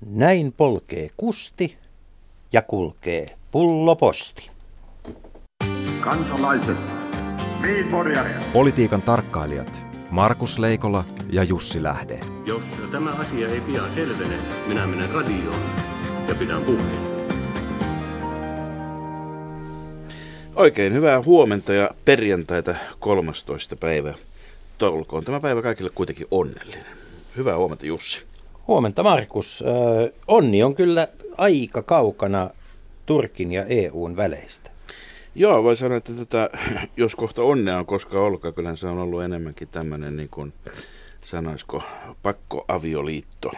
[0.00, 1.76] Näin polkee kusti
[2.52, 4.50] ja kulkee pulloposti.
[6.00, 6.76] Kansalaiset,
[7.62, 7.86] niin
[8.52, 12.20] Politiikan tarkkailijat Markus Leikola ja Jussi Lähde.
[12.46, 15.62] Jos tämä asia ei pian selvene, minä menen radioon
[16.28, 17.16] ja pidän puheen.
[20.54, 23.76] Oikein hyvää huomenta ja perjantaita 13.
[23.76, 24.14] päivä.
[24.78, 26.86] Tolkoon tämä päivä kaikille kuitenkin onnellinen.
[27.36, 28.35] Hyvää huomenta Jussi.
[28.68, 29.64] Huomenta Markus.
[30.26, 32.50] onni on kyllä aika kaukana
[33.06, 34.70] Turkin ja EUn väleistä.
[35.34, 36.50] Joo, voi sanoa, että tätä,
[36.96, 40.52] jos kohta onnea on koskaan ollut, kyllä se on ollut enemmänkin tämmöinen niin kuin,
[41.20, 41.82] sanoisiko,
[42.22, 43.50] pakkoavioliitto,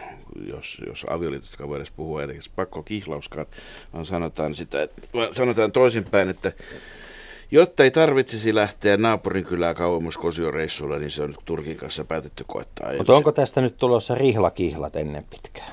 [0.47, 3.45] jos, jos avioliitosta voi edes puhua, eli pakkokihlauskaan,
[3.93, 6.51] vaan sanotaan sitä, että, sanotaan toisinpäin, että
[7.51, 12.93] Jotta ei tarvitsisi lähteä naapurin kylää kauemmas kosioreissulla, niin se on Turkin kanssa päätetty koettaa.
[12.97, 15.71] Mutta onko tästä nyt tulossa rihlakihlat ennen pitkään?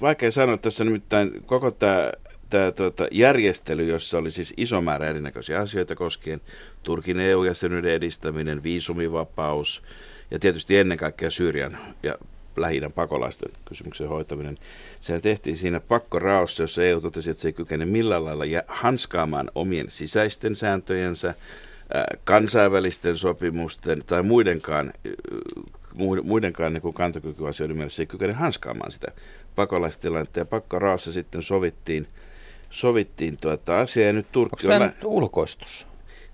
[0.00, 2.12] Vaikea sanoa tässä nimittäin koko tämä
[2.52, 6.40] tämä tuota, järjestely, jossa oli siis iso määrä erinäköisiä asioita koskien
[6.82, 9.82] Turkin EU-jäsenyyden edistäminen, viisumivapaus
[10.30, 12.14] ja tietysti ennen kaikkea Syyrian ja
[12.56, 14.58] lähi pakolaisten kysymyksen hoitaminen.
[15.00, 19.86] Sehän tehtiin siinä pakkoraossa, jossa EU totesi, että se ei kykene millään lailla hanskaamaan omien
[19.90, 21.34] sisäisten sääntöjensä,
[22.24, 24.92] kansainvälisten sopimusten tai muidenkaan,
[26.22, 29.08] muidenkaan niin kantokykyasioiden mielessä se ei kykene hanskaamaan sitä
[29.54, 30.38] pakolaistilannetta.
[30.38, 32.08] Ja pakkoraossa sitten sovittiin,
[32.70, 34.92] sovittiin tuota asiaa ja nyt Turkki Onko tämä on...
[35.04, 35.91] ulkoistus?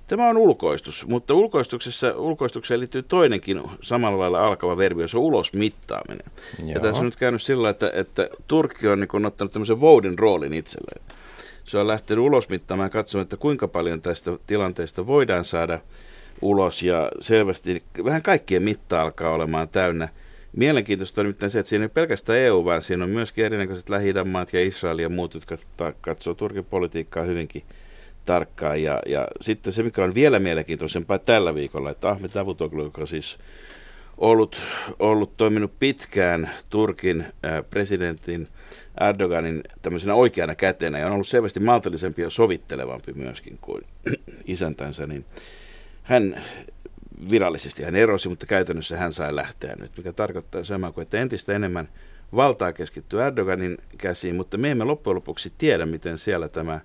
[0.08, 6.26] Tämä on ulkoistus, mutta ulkoistuksessa, ulkoistukseen liittyy toinenkin samalla lailla alkava verbi, jos on ulosmittaaminen.
[6.58, 6.70] Joo.
[6.70, 10.54] Ja tässä on nyt käynyt sillä, että, että Turkki on niin ottanut tämmöisen voudin roolin
[10.54, 11.02] itselleen.
[11.64, 15.80] Se on lähtenyt ulosmittaamaan ja katsomaan, että kuinka paljon tästä tilanteesta voidaan saada
[16.42, 20.08] ulos ja selvästi vähän kaikkien mitta alkaa olemaan täynnä.
[20.56, 24.14] Mielenkiintoista on nimittäin se, että siinä ei pelkästään EU, vaan siinä on myöskin erinäköiset lähi
[24.52, 25.56] ja Israel ja muut, jotka
[26.00, 27.62] katsoo Turkin politiikkaa hyvinkin
[28.24, 28.82] tarkkaan.
[28.82, 33.38] Ja, ja sitten se, mikä on vielä mielenkiintoisempaa tällä viikolla, että Ahmed Davutoglu, joka siis
[34.18, 34.60] ollut,
[34.98, 38.46] ollut toiminut pitkään Turkin äh, presidentin
[39.00, 43.84] Erdoganin tämmöisenä oikeana kätenä ja on ollut selvästi maltillisempi ja sovittelevampi myöskin kuin
[44.46, 45.24] isäntänsä, niin
[46.02, 46.42] hän
[47.30, 51.52] virallisesti hän erosi, mutta käytännössä hän sai lähteä nyt, mikä tarkoittaa samaa kuin, että entistä
[51.52, 51.88] enemmän
[52.36, 56.80] valtaa keskittyy Erdoganin käsiin, mutta me emme loppujen lopuksi tiedä, miten siellä tämä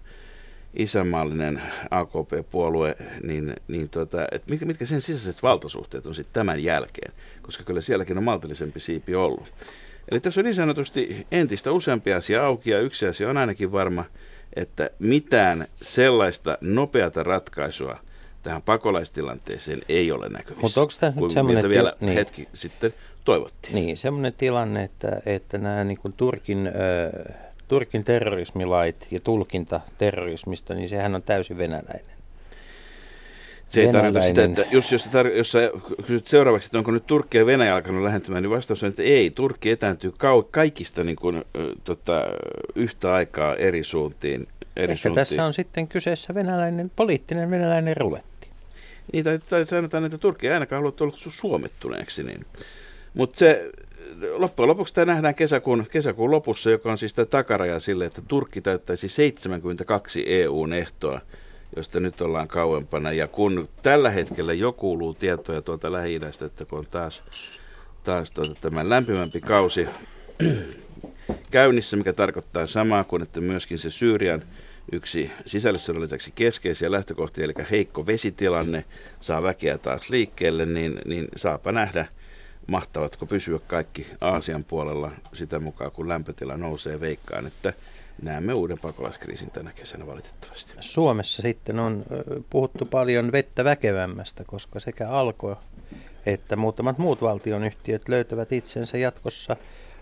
[0.73, 1.61] isänmaallinen
[1.91, 7.63] AKP-puolue, niin, niin tota, että mitkä, mitkä sen sisäiset valtasuhteet on sitten tämän jälkeen, koska
[7.63, 9.53] kyllä sielläkin on maltillisempi siipi ollut.
[10.11, 14.05] Eli tässä on niin sanotusti entistä useampia asia auki ja yksi asia on ainakin varma,
[14.55, 17.99] että mitään sellaista nopeata ratkaisua
[18.41, 20.61] tähän pakolaistilanteeseen ei ole näkyvissä.
[20.61, 21.69] Mutta onko tämä nyt semmoinen...
[21.69, 22.13] vielä niin.
[22.13, 22.93] hetki sitten
[23.25, 23.75] toivottiin.
[23.75, 26.67] Niin, semmoinen tilanne, että, että nämä niin kuin Turkin...
[26.67, 27.35] Äh,
[27.67, 32.13] Turkin terrorismilait ja tulkinta terrorismista, niin sehän on täysin venäläinen.
[33.67, 37.07] Se ei tarkoita sitä, että jos, jos, tar- jos sä kysyt seuraavaksi, että onko nyt
[37.07, 39.31] Turkki ja Venäjä alkanut lähentymään, niin vastaus on, että ei.
[39.31, 41.43] Turkki etääntyy kau- kaikista niin kuin,
[41.83, 42.23] tota,
[42.75, 44.47] yhtä aikaa eri suuntiin.
[44.75, 45.15] Eri Ehkä suuntiin.
[45.15, 48.47] tässä on sitten kyseessä venäläinen, poliittinen venäläinen ruletti.
[49.13, 52.23] Niin, tai, tai sanotaan, että Turkki ei ainakaan halua tulla suomettuneeksi.
[52.23, 52.45] Niin.
[53.13, 53.71] Mutta se,
[54.35, 58.61] loppujen lopuksi tämä nähdään kesäkuun, kesäkuun lopussa, joka on siis tämä takaraja sille, että Turkki
[58.61, 61.21] täyttäisi 72 EU-ehtoa,
[61.75, 63.11] josta nyt ollaan kauempana.
[63.11, 67.23] Ja kun tällä hetkellä jo kuuluu tietoja tuolta lähi että kun on taas,
[68.03, 69.87] taas tuota, tämä lämpimämpi kausi
[71.51, 74.43] käynnissä, mikä tarkoittaa samaa kuin, että myöskin se Syyrian
[74.91, 78.85] yksi sisällissodan lisäksi keskeisiä lähtökohtia, eli heikko vesitilanne
[79.19, 82.05] saa väkeä taas liikkeelle, niin, niin saapa nähdä–
[82.67, 87.73] mahtavatko pysyä kaikki Aasian puolella sitä mukaan, kun lämpötila nousee veikkaan, että
[88.21, 90.73] näemme uuden pakolaiskriisin tänä kesänä valitettavasti.
[90.79, 92.05] Suomessa sitten on
[92.49, 95.55] puhuttu paljon vettä väkevämmästä, koska sekä alkoi
[96.25, 99.55] että muutamat muut valtionyhtiöt löytävät itsensä jatkossa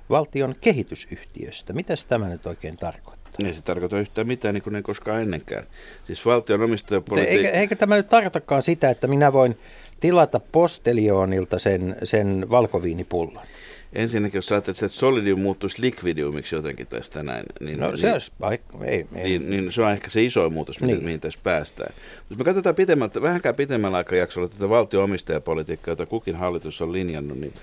[0.09, 1.73] valtion kehitysyhtiöstä.
[1.73, 3.47] Mitä tämä nyt oikein tarkoittaa?
[3.47, 5.63] Ei se tarkoita yhtään mitään, niin kuin ei koskaan ennenkään.
[6.03, 7.47] Siis valtion omistajapolitiikka...
[7.47, 9.57] Eikä, eikä tämä nyt tarkoitakaan sitä, että minä voin
[10.01, 13.43] tilata postelioonilta sen, sen valkoviinipullon?
[13.93, 18.31] Ensinnäkin, jos ajattelet, että solidium muuttuisi likvidiumiksi jotenkin tästä näin, niin, no, se, niin, olisi,
[18.85, 19.29] ei, ei.
[19.39, 21.03] Niin, niin, se on ehkä se iso muutos, niin.
[21.03, 21.93] mihin tässä päästään.
[22.29, 27.53] Jos me katsotaan pitemmältä, vähänkään pitemmällä aikajaksolla tätä valtio-omistajapolitiikkaa, jota kukin hallitus on linjannut, niin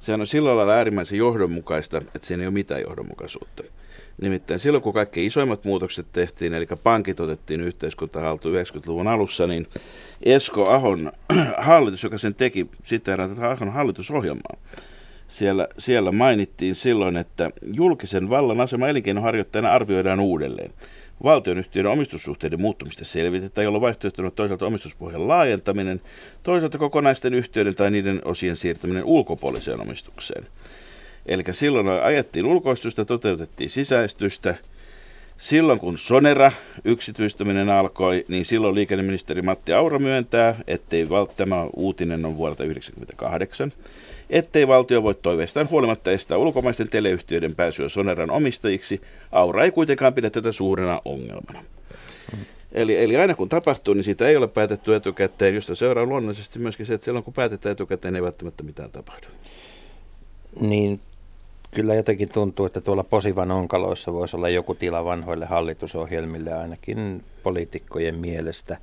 [0.00, 3.62] sehän on sillä lailla äärimmäisen johdonmukaista, että siinä ei ole mitään johdonmukaisuutta.
[4.20, 9.66] Nimittäin silloin, kun kaikki isoimmat muutokset tehtiin, eli pankit otettiin yhteiskunta haltuun 90-luvun alussa, niin
[10.22, 11.12] Esko Ahon
[11.58, 14.56] hallitus, joka sen teki, sitten Ahon hallitusohjelmaa,
[15.28, 20.72] siellä, siellä mainittiin silloin, että julkisen vallan asema elinkeinoharjoittajana arvioidaan uudelleen.
[21.22, 26.00] Valtionyhtiöiden omistussuhteiden muuttumista selvitetään, jolloin vaihtoehtona toisaalta omistuspohjan laajentaminen,
[26.42, 30.46] toisaalta kokonaisten yhtiöiden tai niiden osien siirtäminen ulkopuoliseen omistukseen.
[31.26, 34.54] Eli silloin ajettiin ulkoistusta, toteutettiin sisäistystä.
[35.38, 36.52] Silloin kun Sonera
[36.84, 43.72] yksityistäminen alkoi, niin silloin liikenneministeri Matti Aura myöntää, ettei val- tämä uutinen on vuodelta 1998,
[44.30, 49.00] ettei valtio voi toiveistaan huolimatta estää ulkomaisten teleyhtiöiden pääsyä Soneran omistajiksi.
[49.32, 51.64] Aura ei kuitenkaan pidä tätä suurena ongelmana.
[52.72, 56.86] Eli, eli aina kun tapahtuu, niin siitä ei ole päätetty etukäteen, josta seuraa luonnollisesti myöskin
[56.86, 59.26] se, että silloin kun päätetään etukäteen, ei välttämättä mitään tapahdu.
[60.60, 61.00] Niin
[61.74, 68.18] kyllä jotenkin tuntuu, että tuolla Posivan onkaloissa voisi olla joku tila vanhoille hallitusohjelmille ainakin poliitikkojen
[68.18, 68.78] mielestä.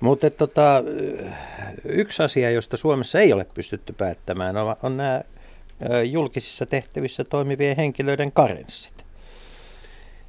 [0.00, 0.84] Mutta tota,
[1.84, 5.22] yksi asia, josta Suomessa ei ole pystytty päättämään, on, on nämä
[6.04, 8.92] julkisissa tehtävissä toimivien henkilöiden karenssit.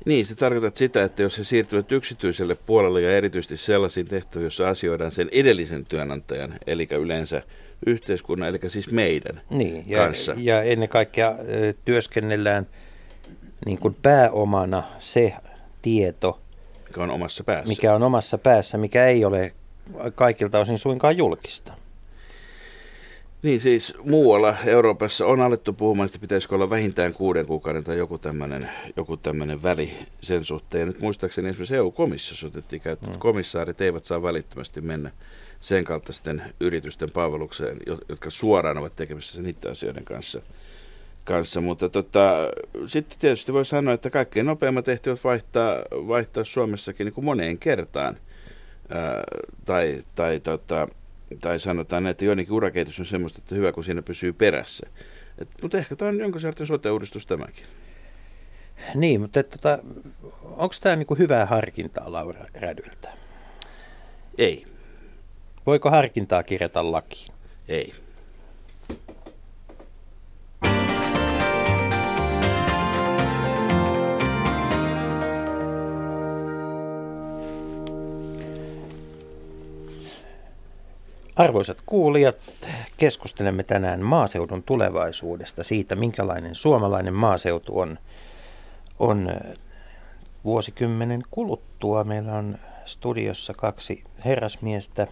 [0.05, 4.69] Niin, se tarkoittaa sitä, että jos he siirtyvät yksityiselle puolelle ja erityisesti sellaisiin tehtäviin, joissa
[4.69, 7.41] asioidaan sen edellisen työnantajan, eli yleensä
[7.85, 10.33] yhteiskunnan, eli siis meidän niin, ja, kanssa.
[10.37, 11.35] Ja ennen kaikkea
[11.85, 12.67] työskennellään
[13.65, 15.33] niin kuin pääomana se
[15.81, 16.39] tieto,
[16.87, 17.69] mikä on omassa päässä.
[17.69, 19.53] Mikä on omassa päässä, mikä ei ole
[20.15, 21.73] kaikilta osin suinkaan julkista.
[23.43, 28.17] Niin siis muualla Euroopassa on alettu puhumaan, että pitäisikö olla vähintään kuuden kuukauden tai joku
[28.17, 29.19] tämmöinen, joku
[29.63, 30.79] väli sen suhteen.
[30.79, 33.21] Ja nyt muistaakseni esimerkiksi EU-komissiossa otettiin käyttöön, että mm.
[33.21, 35.11] komissaarit eivät saa välittömästi mennä
[35.63, 37.77] sen kaltaisten yritysten palvelukseen,
[38.09, 40.41] jotka suoraan ovat tekemisissä niiden asioiden kanssa.
[41.23, 41.61] kanssa.
[41.61, 42.35] Mutta tota,
[42.87, 48.17] sitten tietysti voi sanoa, että kaikkein nopeimmat ehtivät vaihtaa, vaihtaa Suomessakin niin kuin moneen kertaan.
[48.89, 49.23] Ää,
[49.65, 50.87] tai, tai, tota,
[51.41, 54.87] tai sanotaan, että joidenkin urakehitys on semmoista, että hyvä, kun siinä pysyy perässä.
[55.37, 57.65] Et, mutta ehkä tämä on jonkun sortin sote-uudistus tämäkin.
[58.95, 59.79] Niin, mutta tota,
[60.41, 63.09] onko tämä niinku hyvää harkintaa Laura Rädyltä?
[64.37, 64.72] Ei.
[65.65, 67.33] Voiko harkintaa kirjata lakiin?
[67.67, 67.93] Ei.
[81.35, 82.37] Arvoisat kuulijat,
[82.97, 87.99] keskustelemme tänään maaseudun tulevaisuudesta, siitä minkälainen suomalainen maaseutu on,
[88.99, 89.29] on
[90.45, 92.03] vuosikymmenen kuluttua.
[92.03, 95.07] Meillä on studiossa kaksi herrasmiestä,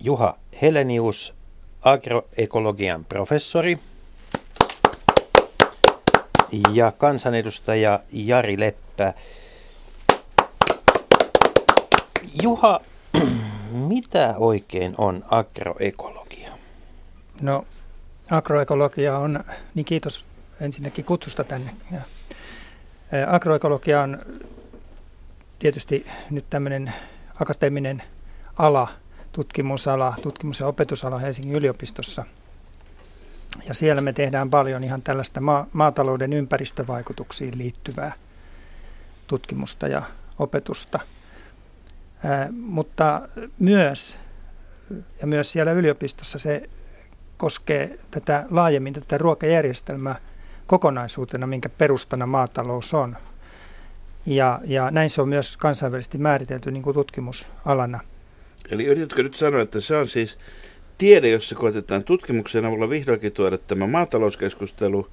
[0.00, 1.34] Juha Helenius,
[1.82, 3.78] agroekologian professori
[6.72, 9.14] ja kansanedustaja Jari Leppä.
[12.42, 12.80] Juha,
[13.88, 16.52] mitä oikein on agroekologia?
[17.40, 17.66] No,
[18.30, 20.26] agroekologia on, niin kiitos
[20.60, 21.70] ensinnäkin kutsusta tänne.
[21.92, 22.00] Ja,
[23.26, 24.18] agroekologia on
[25.58, 26.92] tietysti nyt tämmöinen
[27.40, 28.02] akateeminen
[28.56, 28.88] ala,
[29.32, 32.24] tutkimusala, tutkimus- ja opetusala Helsingin yliopistossa.
[33.68, 38.12] Ja siellä me tehdään paljon ihan tällaista ma- maatalouden ympäristövaikutuksiin liittyvää
[39.26, 40.02] tutkimusta ja
[40.38, 41.00] opetusta.
[42.24, 44.18] Ää, mutta myös,
[45.20, 46.70] ja myös siellä yliopistossa se
[47.36, 50.16] koskee tätä laajemmin tätä ruokajärjestelmää
[50.66, 53.16] kokonaisuutena, minkä perustana maatalous on.
[54.26, 58.00] Ja, ja näin se on myös kansainvälisesti määritelty niin kuin tutkimusalana–
[58.70, 60.38] Eli yritätkö nyt sanoa, että se on siis
[60.98, 65.08] tiede, jossa koetetaan tutkimuksen avulla vihdoinkin tuoda tämä maatalouskeskustelu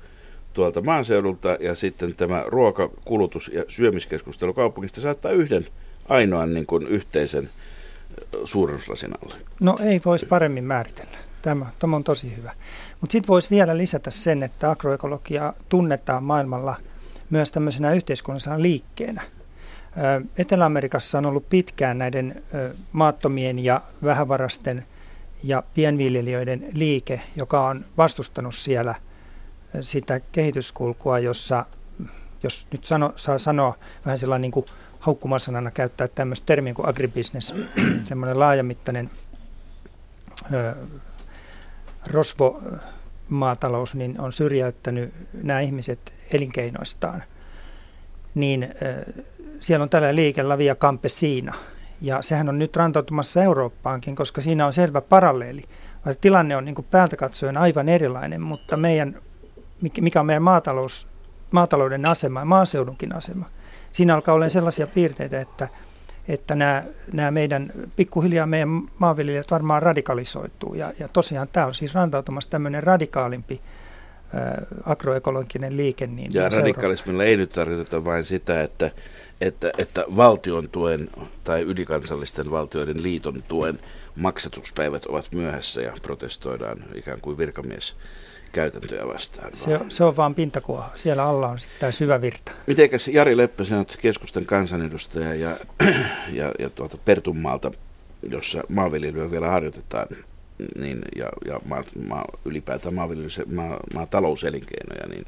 [0.54, 5.68] tuolta maaseudulta ja sitten tämä ruokakulutus- ja syömiskeskustelu kaupungista saattaa yhden
[6.10, 7.50] ainoan niin kuin yhteisen
[8.44, 9.36] suurennuslasin alle.
[9.60, 11.18] No ei voisi paremmin määritellä.
[11.42, 12.52] Tämä, tämä on tosi hyvä.
[13.02, 16.76] Mutta sitten voisi vielä lisätä sen, että agroekologia tunnetaan maailmalla
[17.30, 19.22] myös tämmöisenä yhteiskunnallisena liikkeenä.
[20.38, 22.44] Etelä-Amerikassa on ollut pitkään näiden
[22.92, 24.86] maattomien ja vähävarasten
[25.44, 28.96] ja pienviljelijöiden liike, joka on vastustanut siellä
[29.82, 31.66] sitä kehityskulkua, jossa,
[32.44, 34.66] jos nyt sano, saa sanoa vähän sellainen niin kuin
[35.00, 37.54] haukkumasanana käyttää tämmöistä termiä kuin agribusiness,
[38.04, 39.10] semmoinen laajamittainen
[40.54, 40.76] ö,
[42.08, 47.24] rosvomaatalous, niin on syrjäyttänyt nämä ihmiset elinkeinoistaan.
[48.36, 49.24] Niin ö,
[49.64, 51.54] siellä on tällä liike Lavia Campesina,
[52.02, 55.64] ja sehän on nyt rantautumassa Eurooppaankin, koska siinä on selvä paralleeli.
[56.06, 59.16] Vaikka tilanne on niin kuin päältä katsoen aivan erilainen, mutta meidän,
[60.02, 61.08] mikä on meidän maatalous,
[61.52, 63.46] maatalouden asema ja maaseudunkin asema,
[63.92, 65.68] siinä alkaa olla sellaisia piirteitä, että
[66.28, 70.74] että nämä, nämä meidän, pikkuhiljaa meidän maanviljelijät varmaan radikalisoituu.
[70.74, 73.62] Ja, ja tosiaan tämä on siis rantautumassa tämmöinen radikaalimpi
[74.86, 76.08] agroekologinen liike.
[76.08, 78.92] Niin ja radikalismilla ei nyt tarkoiteta vain sitä, että,
[79.48, 81.10] että, että valtion tuen
[81.44, 83.80] tai ylikansallisten valtioiden liiton tuen
[84.16, 87.96] maksatuspäivät ovat myöhässä ja protestoidaan ikään kuin virkamies
[88.52, 89.50] käytäntöjä vastaan.
[89.54, 90.92] Se, on, se on vaan pintakuoha.
[90.96, 92.52] Siellä alla on sitten tämä syvä virta.
[92.68, 95.58] Mitenkäs Jari Leppä, sinä keskustan kansanedustaja ja,
[96.40, 97.72] ja, ja tuolta Pertunmaalta,
[98.30, 100.08] jossa maanviljelyä vielä harjoitetaan,
[100.80, 105.26] niin, ja, ja maa, maa, ylipäätään maa, maatalouselinkeinoja, niin,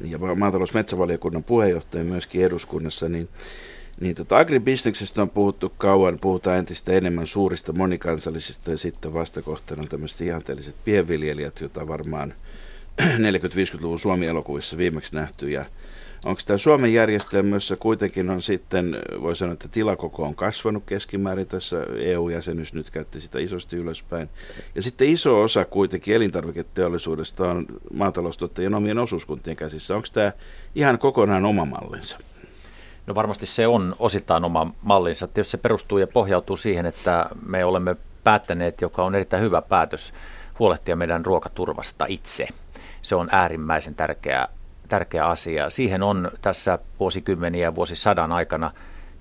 [0.00, 3.28] ja maatalousmetsävaliokunnan puheenjohtaja myöskin eduskunnassa, niin
[4.00, 9.88] niin tota, agribisneksestä on puhuttu kauan, puhutaan entistä enemmän suurista monikansallisista ja sitten vastakohtana on
[9.88, 12.34] tämmöiset ihanteelliset pienviljelijät, joita varmaan
[13.02, 15.50] 40-50-luvun Suomi-elokuvissa viimeksi nähty.
[15.50, 15.64] Ja
[16.24, 21.46] onko tämä Suomen järjestelmä, jossa kuitenkin on sitten, voi sanoa, että tilakoko on kasvanut keskimäärin
[21.46, 24.28] tässä EU-jäsenyys nyt käytti sitä isosti ylöspäin.
[24.74, 29.96] Ja sitten iso osa kuitenkin elintarviketeollisuudesta on maataloustuottajien omien osuuskuntien käsissä.
[29.96, 30.32] Onko tämä
[30.74, 32.18] ihan kokonaan oma mallinsa?
[33.06, 35.28] No varmasti se on osittain oma mallinsa.
[35.28, 40.12] Tietysti se perustuu ja pohjautuu siihen, että me olemme päättäneet, joka on erittäin hyvä päätös,
[40.58, 42.48] huolehtia meidän ruokaturvasta itse.
[43.02, 44.48] Se on äärimmäisen tärkeä,
[44.88, 45.70] tärkeä asia.
[45.70, 48.70] Siihen on tässä vuosikymmeniä ja vuosisadan aikana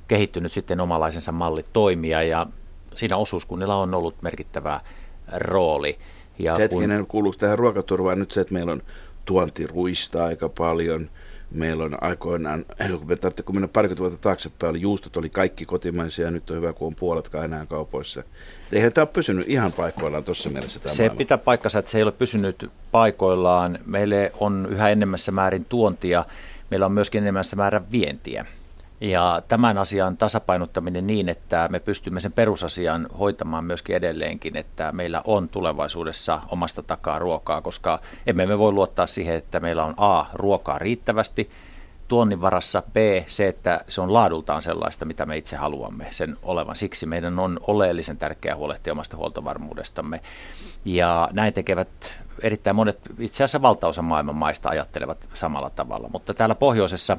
[0.07, 2.45] kehittynyt sitten omalaisensa malli toimia ja
[2.95, 4.81] siinä osuuskunnilla on ollut merkittävä
[5.33, 5.99] rooli.
[6.39, 7.07] Ja Hetkinen, kun...
[7.07, 8.81] kuuluuko tähän ruokaturvaan nyt se, että meillä on
[9.25, 11.09] tuontiruista aika paljon–
[11.53, 12.65] Meillä on aikoinaan,
[12.99, 16.57] kun me kun mennä parikymmentä vuotta taaksepäin, oli juustot oli kaikki kotimaisia ja nyt on
[16.57, 18.23] hyvä, kun on puoletkaan enää kaupoissa.
[18.71, 20.79] Eihän tämä ole pysynyt ihan paikoillaan tuossa mielessä.
[20.79, 21.17] Tämä se maailma.
[21.17, 23.79] pitää paikkansa, että se ei ole pysynyt paikoillaan.
[23.85, 26.25] Meille on yhä enemmässä määrin tuontia,
[26.71, 28.45] meillä on myöskin enemmässä määrän vientiä.
[29.03, 35.21] Ja tämän asian tasapainottaminen niin, että me pystymme sen perusasian hoitamaan myöskin edelleenkin, että meillä
[35.25, 40.25] on tulevaisuudessa omasta takaa ruokaa, koska emme me voi luottaa siihen, että meillä on A,
[40.33, 41.49] ruokaa riittävästi,
[42.07, 42.95] tuonnin varassa, B,
[43.27, 46.75] se, että se on laadultaan sellaista, mitä me itse haluamme sen olevan.
[46.75, 50.21] Siksi meidän on oleellisen tärkeää huolehtia omasta huoltovarmuudestamme.
[50.85, 51.89] Ja näin tekevät
[52.41, 56.09] erittäin monet, itse asiassa valtaosa maailman maista ajattelevat samalla tavalla.
[56.11, 57.17] Mutta täällä pohjoisessa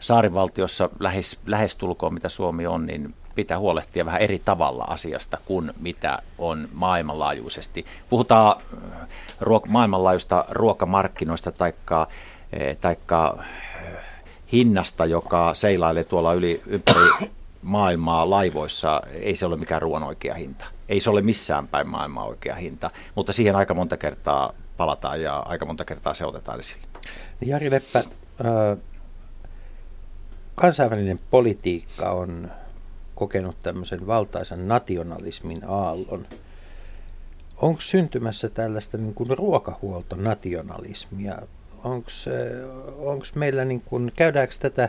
[0.00, 6.18] saarivaltiossa lähes, lähestulkoon mitä Suomi on, niin pitää huolehtia vähän eri tavalla asiasta kuin mitä
[6.38, 7.86] on maailmanlaajuisesti.
[8.10, 9.08] Puhutaan äh,
[9.40, 12.08] ruok- maailmanlaajuista ruokamarkkinoista taikka,
[12.52, 13.92] eh, taikka eh,
[14.52, 17.10] hinnasta, joka seilailee tuolla yli ympäri
[17.62, 20.64] maailmaa laivoissa, ei se ole mikään ruoan oikea hinta.
[20.88, 25.36] Ei se ole missään päin maailmaa oikea hinta, mutta siihen aika monta kertaa palataan ja
[25.38, 26.86] aika monta kertaa se otetaan esille.
[27.40, 28.78] Jari Leppä, äh,
[30.60, 32.50] kansainvälinen politiikka on
[33.14, 36.26] kokenut tämmöisen valtaisen nationalismin aallon.
[37.56, 41.38] Onko syntymässä tällaista niin kuin ruokahuoltonationalismia?
[42.98, 44.88] Onko meillä, niin kuin, käydäänkö tätä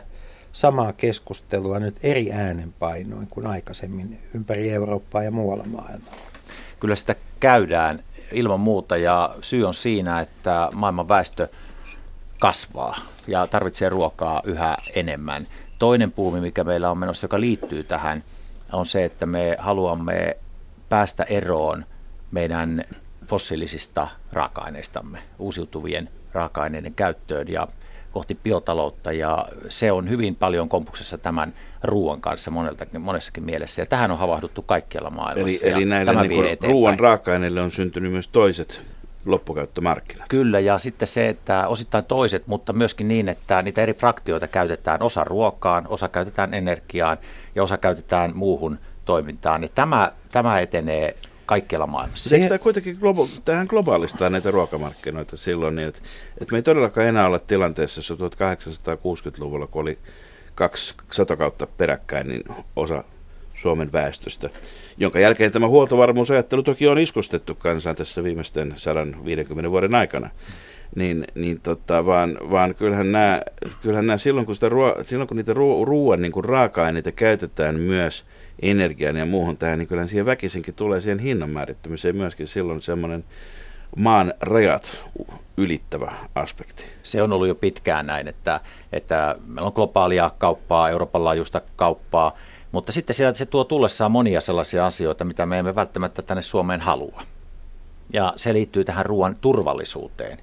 [0.54, 6.22] samaa keskustelua nyt eri äänenpainoin kuin aikaisemmin ympäri Eurooppaa ja muualla maailmalla?
[6.80, 11.48] Kyllä sitä käydään ilman muuta ja syy on siinä, että maailman väestö
[12.40, 12.98] kasvaa
[13.28, 15.48] ja tarvitsee ruokaa yhä enemmän.
[15.82, 18.24] Toinen puumi, mikä meillä on menossa, joka liittyy tähän,
[18.72, 20.38] on se, että me haluamme
[20.90, 21.86] päästä eroon
[22.32, 22.84] meidän
[23.28, 27.68] fossiilisista raaka-aineistamme, uusiutuvien raaka-aineiden käyttöön ja
[28.12, 33.86] kohti biotaloutta ja se on hyvin paljon kompuksessa tämän ruoan kanssa moneltakin, monessakin mielessä ja
[33.86, 35.66] tähän on havahduttu kaikkialla maailmassa.
[35.66, 38.82] Eli, eli näille niin ruoan raaka-aineille on syntynyt myös toiset
[39.26, 40.30] loppukäyttömarkkinat.
[40.30, 45.02] Kyllä, ja sitten se, että osittain toiset, mutta myöskin niin, että niitä eri fraktioita käytetään
[45.02, 47.18] osa ruokaan, osa käytetään energiaan
[47.56, 49.64] ja osa käytetään muuhun toimintaan.
[49.64, 52.36] Ja tämä, tämä etenee kaikkialla maailmassa.
[52.36, 56.02] Eikö tämä kuitenkin globa- tähän globaalistaa näitä ruokamarkkinoita silloin, niin että,
[56.42, 59.98] että me ei todellakaan enää olla tilanteessa, jossa 1860-luvulla, kun oli
[60.56, 62.44] kaksi satokautta peräkkäin, niin
[62.76, 63.04] osa
[63.62, 64.50] Suomen väestöstä,
[64.98, 70.30] jonka jälkeen tämä huoltovarmuusajattelu toki on iskustettu kansaan tässä viimeisten 150 vuoden aikana.
[70.96, 73.42] Niin, niin tota, vaan, vaan kyllähän, nämä,
[73.82, 77.80] kyllähän nämä silloin, kun, sitä ruo, silloin kun niitä ruo, ruoan niin kuin raaka-aineita käytetään
[77.80, 78.26] myös
[78.62, 83.24] energian ja muuhun tähän, niin kyllähän siihen väkisinkin tulee siihen hinnan määrittymiseen myöskin silloin semmoinen
[83.96, 85.00] maan rajat
[85.58, 86.86] ylittävä aspekti.
[87.04, 88.60] Se on ollut jo pitkään näin, että,
[88.94, 92.38] että meillä on globaalia kauppaa, Euroopan laajuista kauppaa,
[92.72, 96.82] mutta sitten sieltä se tuo tullessaan monia sellaisia asioita, mitä me emme välttämättä tänne Suomeen
[96.82, 97.22] halua.
[98.14, 100.38] Ja se liittyy tähän ruoan turvallisuuteen.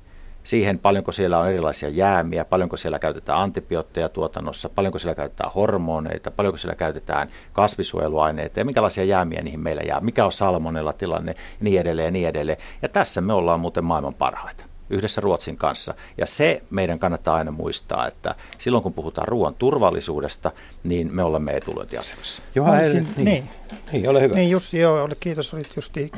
[0.44, 6.30] siihen paljonko siellä on erilaisia jäämiä, paljonko siellä käytetään antibiootteja tuotannossa, paljonko siellä käytetään hormoneita,
[6.30, 11.38] paljonko siellä käytetään kasvisuojeluaineita ja minkälaisia jäämiä niihin meillä jää, mikä on salmonella tilanne ja
[11.61, 12.58] niin edelleen ja niin edelleen.
[12.82, 15.95] Ja tässä me ollaan muuten maailman parhaita yhdessä Ruotsin kanssa.
[16.18, 20.52] Ja se meidän kannattaa aina muistaa, että silloin kun puhutaan ruoan turvallisuudesta,
[20.85, 22.42] niin me olemme etulyöntiasemassa.
[22.61, 23.49] Olisin, niin, niin,
[23.92, 24.35] niin, ole hyvä.
[24.35, 26.12] Niin Jussi, joo, kiitos, olit justi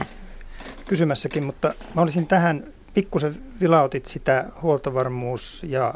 [0.88, 5.94] kysymässäkin, mutta mä olisin tähän, pikkusen vilautit sitä huoltovarmuus ja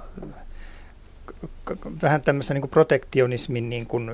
[2.03, 4.11] vähän tämmöistä niin protektionismin niin kuin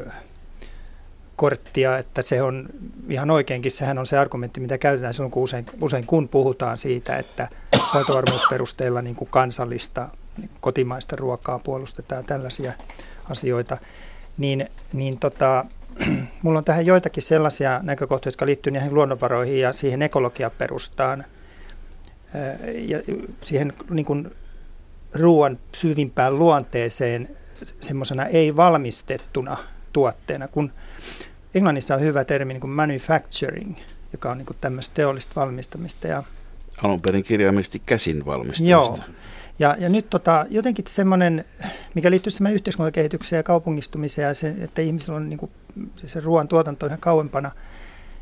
[1.36, 2.68] korttia, että se on
[3.08, 7.16] ihan oikeinkin, sehän on se argumentti, mitä käytetään silloin, kun usein, usein kun puhutaan siitä,
[7.16, 7.48] että
[7.94, 10.08] huoltovarmuusperusteella niin kuin kansallista
[10.60, 12.72] kotimaista ruokaa puolustetaan tällaisia
[13.30, 13.78] asioita,
[14.38, 15.64] niin, niin tota,
[16.42, 21.24] mulla on tähän joitakin sellaisia näkökohtia, jotka liittyy niihin luonnonvaroihin ja siihen ekologiaperustaan
[22.74, 22.98] ja
[23.42, 24.36] siihen niin kuin
[25.14, 27.36] ruoan syvimpään luonteeseen
[27.80, 29.56] semmoisena ei-valmistettuna
[29.92, 30.72] tuotteena, kun
[31.54, 33.76] Englannissa on hyvä termi niin kuin manufacturing,
[34.12, 36.08] joka on niin kuin tämmöistä teollista valmistamista.
[36.08, 36.22] Ja,
[36.82, 38.70] Alun perin kirjaimellisesti käsin valmistamista.
[38.70, 38.98] Joo.
[39.58, 41.44] Ja, ja nyt tota, jotenkin semmoinen,
[41.94, 45.50] mikä liittyy semmoinen yhteiskuntakehitykseen ja kaupungistumiseen ja se, että ihmisillä on niin kuin,
[46.06, 47.50] se ruoan tuotanto ihan kauempana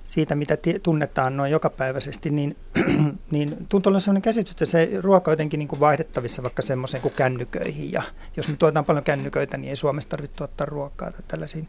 [0.08, 2.56] siitä, mitä t- tunnetaan noin jokapäiväisesti, niin,
[3.30, 7.02] niin tuntuu olla sellainen käsitys, että se ruoka on jotenkin niin kuin vaihdettavissa vaikka semmoiseen
[7.02, 7.92] kuin kännyköihin.
[7.92, 8.02] Ja
[8.36, 11.68] jos me tuotetaan paljon kännyköitä, niin ei Suomessa tarvitse tuottaa ruokaa tai tällaisiin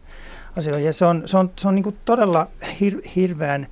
[0.56, 0.86] asioihin.
[0.86, 2.46] Ja se on, se on, se on niin kuin todella
[2.80, 3.66] hir, hirveän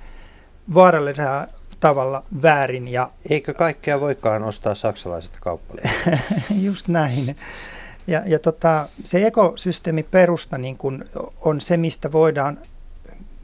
[0.73, 1.47] vaarallisella
[1.79, 2.87] tavalla väärin.
[2.87, 6.19] Ja Eikö kaikkea voikaan ostaa saksalaiset kauppalehdet?
[6.65, 7.35] Just näin.
[8.07, 11.05] Ja, ja tota, se ekosysteemiperusta niin kun
[11.41, 12.57] on se, mistä voidaan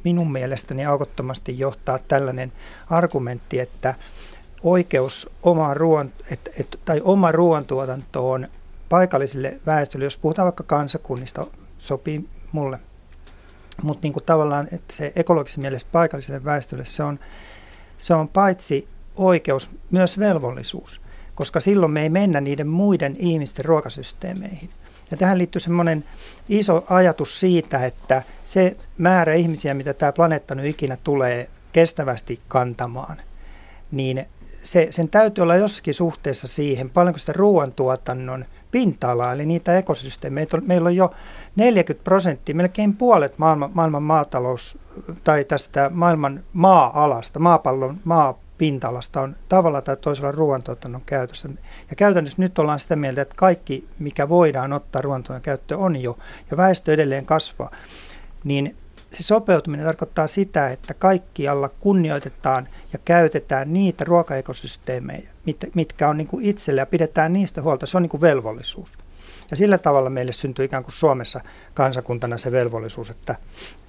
[0.03, 2.51] minun mielestäni aukottomasti johtaa tällainen
[2.89, 3.95] argumentti, että
[4.63, 8.47] oikeus oma ruoan, et, et, tai oma ruoantuotantoon
[8.89, 11.47] paikallisille väestölle, jos puhutaan vaikka kansakunnista,
[11.79, 12.79] sopii mulle
[13.83, 17.19] mutta niin kuin tavallaan, että se ekologisen mielessä paikalliselle väestölle se on,
[17.97, 21.01] se on paitsi oikeus, myös velvollisuus,
[21.35, 24.69] koska silloin me ei mennä niiden muiden ihmisten ruokasysteemeihin.
[25.11, 26.05] Ja tähän liittyy semmoinen
[26.49, 33.17] iso ajatus siitä, että se määrä ihmisiä, mitä tämä planeetta nyt ikinä tulee kestävästi kantamaan,
[33.91, 34.25] niin
[34.63, 40.47] se, sen täytyy olla jossakin suhteessa siihen, paljonko sitä ruoantuotannon pinta-alaa, eli niitä ekosysteemejä.
[40.65, 41.13] Meillä on jo
[41.55, 44.77] 40 prosenttia, melkein puolet maailman, maailman maatalous
[45.23, 51.49] tai tästä maailman maa-alasta, maapallon maapinta-alasta on tavalla tai toisella ruoantuotannon käytössä.
[51.89, 56.17] Ja käytännössä nyt ollaan sitä mieltä, että kaikki, mikä voidaan ottaa ruoantuotannon käyttöön, on jo,
[56.51, 57.71] ja väestö edelleen kasvaa.
[58.43, 58.75] Niin
[59.15, 65.29] se sopeutuminen tarkoittaa sitä, että kaikkialla kunnioitetaan ja käytetään niitä ruokaekosysteemejä,
[65.73, 67.85] mitkä on niin kuin itselle ja pidetään niistä huolta.
[67.85, 68.91] Se on niin kuin velvollisuus.
[69.51, 71.41] Ja sillä tavalla meille syntyy ikään kuin Suomessa
[71.73, 73.35] kansakuntana se velvollisuus, että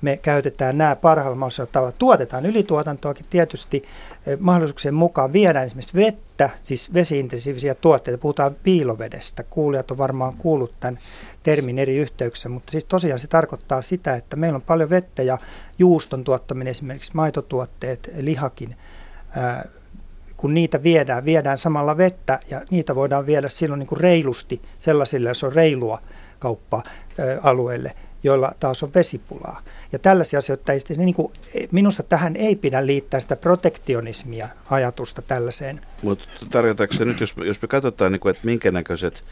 [0.03, 1.93] me käytetään nämä parhaalla mahdollisella tavalla.
[1.99, 3.85] Tuotetaan ylituotantoakin tietysti
[4.27, 5.33] eh, mahdollisuuksien mukaan.
[5.33, 8.19] Viedään esimerkiksi vettä, siis vesiintensiivisiä tuotteita.
[8.19, 9.43] Puhutaan piilovedestä.
[9.43, 10.99] Kuulijat on varmaan kuullut tämän
[11.43, 15.39] termin eri yhteyksissä, mutta siis tosiaan se tarkoittaa sitä, että meillä on paljon vettä ja
[15.79, 18.77] juuston tuottaminen, esimerkiksi maitotuotteet, lihakin,
[20.37, 25.29] kun niitä viedään, viedään samalla vettä ja niitä voidaan viedä silloin niin kuin reilusti sellaisille,
[25.29, 25.99] jos on reilua
[26.39, 29.63] kauppa-alueelle, joilla taas on vesipulaa.
[29.93, 31.33] Ja tällaisia asioita, ei, niin kuin,
[31.71, 35.81] minusta tähän ei pidä liittää sitä protektionismia ajatusta tällaiseen.
[36.03, 39.25] Mutta tarkoitatko se nyt, jos, jos me katsotaan, niin kuin, että minkä näköiset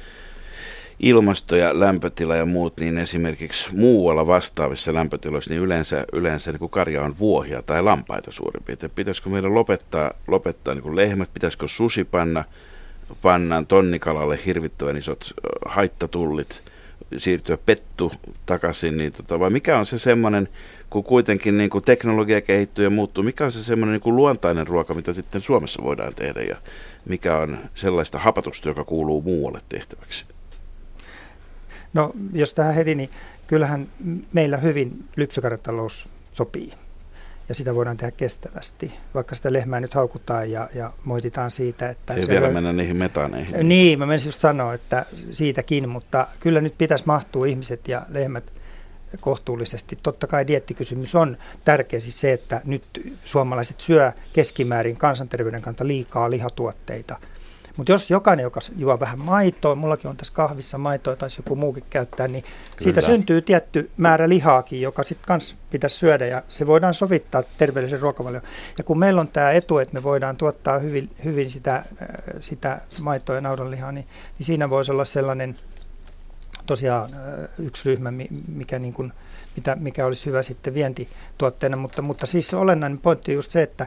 [1.00, 6.70] ilmasto ja lämpötila ja muut, niin esimerkiksi muualla vastaavissa lämpötiloissa, niin yleensä, yleensä niin kuin
[6.70, 8.92] karja on vuohia tai lampaita suurin piirtein.
[8.94, 12.44] Pitäisikö meidän lopettaa, lopettaa niin kuin lehmät, pitäisikö susi panna,
[13.22, 15.32] pannaan tonnikalalle hirvittävän isot
[15.66, 16.62] haittatullit,
[17.16, 18.12] siirtyä pettu
[18.46, 20.48] takaisin, niin tota, vai mikä on se semmoinen,
[20.90, 24.66] kun kuitenkin niin kuin teknologia kehittyy ja muuttuu, mikä on se semmoinen niin kuin luontainen
[24.66, 26.56] ruoka, mitä sitten Suomessa voidaan tehdä ja
[27.08, 30.33] mikä on sellaista hapatusta, joka kuuluu muualle tehtäväksi?
[31.94, 33.10] No jos tähän heti, niin
[33.46, 33.88] kyllähän
[34.32, 36.72] meillä hyvin lypsykarjatalous sopii
[37.48, 38.92] ja sitä voidaan tehdä kestävästi.
[39.14, 42.14] Vaikka sitä lehmää nyt haukutaan ja, ja moititaan siitä, että...
[42.14, 43.68] Ei vielä mennä niihin metaneihin.
[43.68, 48.52] Niin, mä menisin just sanoa, että siitäkin, mutta kyllä nyt pitäisi mahtua ihmiset ja lehmät
[49.20, 49.98] kohtuullisesti.
[50.02, 52.84] Totta kai diettikysymys on tärkeä, siis se, että nyt
[53.24, 57.18] suomalaiset syö keskimäärin kansanterveyden kannalta liikaa lihatuotteita–
[57.76, 61.84] Mutta jos jokainen, joka juo vähän maitoa, mullakin on tässä kahvissa maitoa tai joku muukin
[61.90, 62.52] käyttää, niin Kyllä.
[62.78, 68.00] siitä syntyy tietty määrä lihaakin, joka sitten kans pitäisi syödä ja se voidaan sovittaa terveellisen
[68.00, 68.44] ruokavalioon.
[68.78, 71.84] Ja kun meillä on tämä etu, että me voidaan tuottaa hyvin, hyvin sitä, äh,
[72.40, 74.06] sitä maitoa ja naudanlihaa, niin,
[74.38, 75.56] niin siinä voisi olla sellainen
[76.66, 78.12] tosiaan äh, yksi ryhmä,
[78.48, 79.12] mikä, niin kuin,
[79.56, 83.86] mitä, mikä olisi hyvä sitten vientituotteena, mutta, mutta siis olennainen pointti on just se, että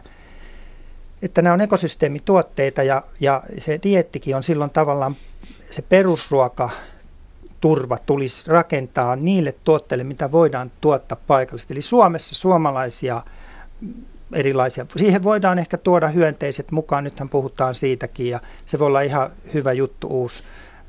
[1.22, 5.16] että nämä on ekosysteemituotteita ja, ja se diettikin on silloin tavallaan
[5.72, 6.70] se perusruoka
[7.62, 11.74] turva tulisi rakentaa niille tuotteille, mitä voidaan tuottaa paikallisesti.
[11.74, 13.22] Eli Suomessa suomalaisia
[14.34, 14.86] erilaisia.
[14.98, 19.74] Siihen voidaan ehkä tuoda hyönteiset mukaan, nythän puhutaan siitäkin ja se voi olla ihan hyvä
[19.74, 20.44] juttu, uusi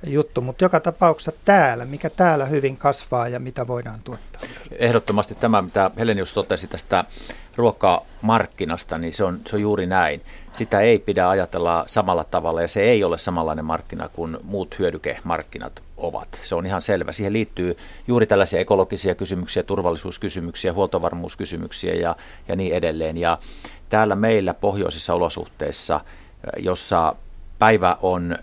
[0.07, 4.43] juttu, mutta joka tapauksessa täällä, mikä täällä hyvin kasvaa ja mitä voidaan tuottaa.
[4.79, 7.05] Ehdottomasti tämä, mitä Helenius totesi tästä
[7.57, 10.23] ruokamarkkinasta, niin se on, se on juuri näin.
[10.53, 15.83] Sitä ei pidä ajatella samalla tavalla ja se ei ole samanlainen markkina kuin muut hyödykemarkkinat
[15.97, 16.41] ovat.
[16.45, 17.13] Se on ihan selvä.
[17.13, 22.17] Siihen liittyy juuri tällaisia ekologisia kysymyksiä, turvallisuuskysymyksiä, huoltovarmuuskysymyksiä ja,
[22.49, 23.17] ja niin edelleen.
[23.17, 23.39] Ja
[23.89, 26.01] täällä meillä pohjoisissa olosuhteissa,
[26.59, 27.15] jossa
[27.59, 28.39] päivä on,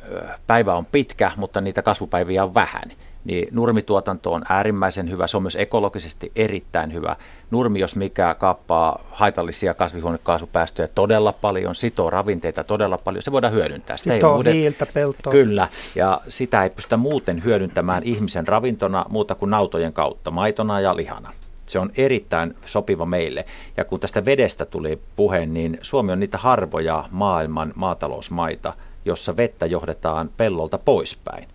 [0.47, 2.91] päivä on pitkä, mutta niitä kasvupäiviä on vähän–
[3.25, 5.27] niin nurmituotanto on äärimmäisen hyvä.
[5.27, 7.15] Se on myös ekologisesti erittäin hyvä.
[7.51, 13.23] Nurmi, jos mikä, kaappaa haitallisia kasvihuonekaasupäästöjä todella paljon, sitoo ravinteita todella paljon.
[13.23, 13.97] Se voidaan hyödyntää.
[13.97, 15.31] Sitä sitoo ei hiiltä peltoa.
[15.31, 20.95] Kyllä, ja sitä ei pystytä muuten hyödyntämään ihmisen ravintona muuta kuin nautojen kautta, maitona ja
[20.95, 21.33] lihana.
[21.65, 23.45] Se on erittäin sopiva meille.
[23.77, 28.73] Ja kun tästä vedestä tuli puhe, niin Suomi on niitä harvoja maailman maatalousmaita,
[29.05, 31.47] jossa vettä johdetaan pellolta poispäin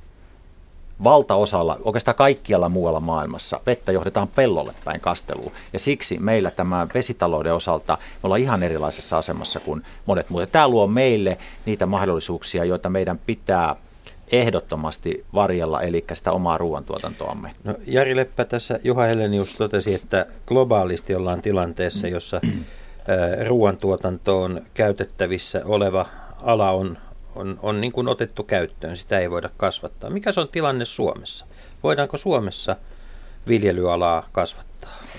[1.04, 5.52] valtaosalla, oikeastaan kaikkialla muualla maailmassa, vettä johdetaan pellolle päin kasteluun.
[5.72, 10.52] Ja siksi meillä tämä vesitalouden osalta me ollaan ihan erilaisessa asemassa kuin monet muut.
[10.52, 13.76] Tämä luo meille niitä mahdollisuuksia, joita meidän pitää
[14.32, 17.50] ehdottomasti varjella, eli sitä omaa ruoantuotantoamme.
[17.64, 22.40] No, Jari Leppä tässä, Juha Helenius totesi, että globaalisti ollaan tilanteessa, jossa
[23.46, 26.06] ruoantuotantoon käytettävissä oleva
[26.42, 26.98] ala on
[27.34, 30.10] on, on niin kuin otettu käyttöön, sitä ei voida kasvattaa.
[30.10, 31.46] Mikä se on tilanne Suomessa?
[31.82, 32.76] Voidaanko Suomessa
[33.48, 34.70] viljelyalaa kasvattaa?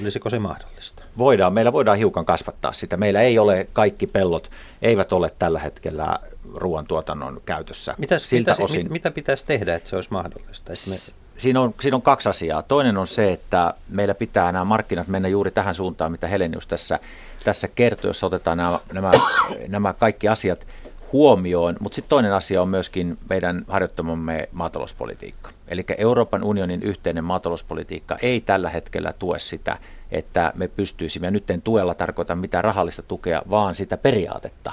[0.01, 1.03] Olisiko se mahdollista?
[1.17, 2.97] Voidaan, meillä voidaan hiukan kasvattaa sitä.
[2.97, 6.19] Meillä ei ole, kaikki pellot eivät ole tällä hetkellä
[6.53, 7.95] ruoantuotannon käytössä.
[7.97, 10.73] Mitäs, Siltä mitä, osin, mit, mitä pitäisi tehdä, että se olisi mahdollista?
[10.73, 10.95] Että me...
[11.37, 12.61] Siinä on, siinä on kaksi asiaa.
[12.61, 16.99] Toinen on se, että meillä pitää nämä markkinat mennä juuri tähän suuntaan, mitä Helenius tässä,
[17.43, 19.11] tässä kertoi, jos otetaan nämä, nämä,
[19.67, 20.67] nämä kaikki asiat
[21.13, 25.51] huomioon, mutta sitten toinen asia on myöskin meidän harjoittamamme maatalouspolitiikka.
[25.67, 29.77] Eli Euroopan unionin yhteinen maatalouspolitiikka ei tällä hetkellä tue sitä,
[30.11, 34.71] että me pystyisimme, ja nyt en tuella tarkoita mitään rahallista tukea, vaan sitä periaatetta.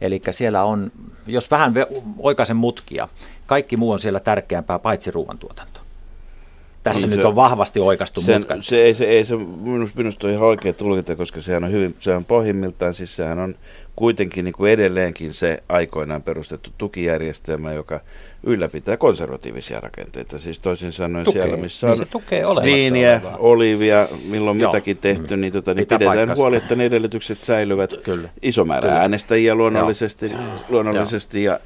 [0.00, 0.92] Eli siellä on,
[1.26, 1.74] jos vähän
[2.18, 3.08] oikaisen mutkia,
[3.46, 5.80] kaikki muu on siellä tärkeämpää paitsi ruoantuotanto.
[6.82, 8.46] Tässä niin nyt se, on vahvasti oikastu sen.
[8.60, 11.96] Se ei se, ei se minusta, minusta on ihan oikea tulkita, koska sehän on hyvin,
[11.98, 13.54] se on pohjimmiltaan, siis sehän on
[14.00, 18.00] kuitenkin niin kuin edelleenkin se aikoinaan perustettu tukijärjestelmä, joka
[18.42, 20.38] ylläpitää konservatiivisia rakenteita.
[20.38, 21.42] Siis toisin sanoen tukee.
[21.42, 21.92] siellä, missä niin
[22.46, 24.72] on niin viiniä, olivia, milloin Joo.
[24.72, 25.40] mitäkin tehty, mm.
[25.40, 26.42] niin, tota, niin pidetään paikkansa.
[26.42, 27.96] huoli, että ne edellytykset säilyvät.
[28.02, 28.28] Kyllä.
[28.42, 29.00] Iso määrä Kyllä.
[29.00, 30.32] äänestäjiä luonnollisesti,
[30.68, 31.60] luonnollisesti ja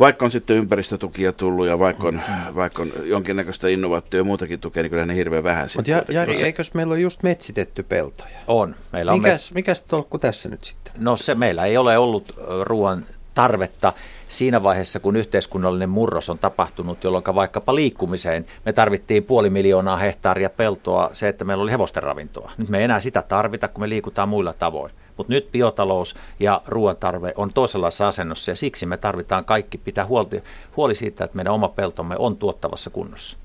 [0.00, 2.20] vaikka on sitten ympäristötukia tullut ja vaikka on,
[2.54, 6.42] vaikka on jonkinnäköistä innovaatio ja muutakin tukea, niin kyllä ne hirveän vähän Mutta ja, Jari,
[6.42, 8.38] eikös meillä ole just metsitetty peltoja?
[8.46, 8.74] On.
[8.92, 9.54] Meillä on mikäs, me...
[9.54, 10.92] mikäs tolkku tässä nyt sitten?
[10.96, 13.92] No se meillä ei ole ollut ruoan tarvetta
[14.28, 20.50] siinä vaiheessa, kun yhteiskunnallinen murros on tapahtunut, jolloin vaikkapa liikkumiseen me tarvittiin puoli miljoonaa hehtaaria
[20.50, 22.52] peltoa, se, että meillä oli hevosten ravintoa.
[22.58, 24.92] Nyt me ei enää sitä tarvita, kun me liikutaan muilla tavoin.
[25.18, 30.42] Mutta nyt biotalous ja ruoantarve on toisenlaisessa asennossa ja siksi me tarvitaan kaikki pitää huoli,
[30.76, 33.36] huoli siitä, että meidän oma peltomme on tuottavassa kunnossa.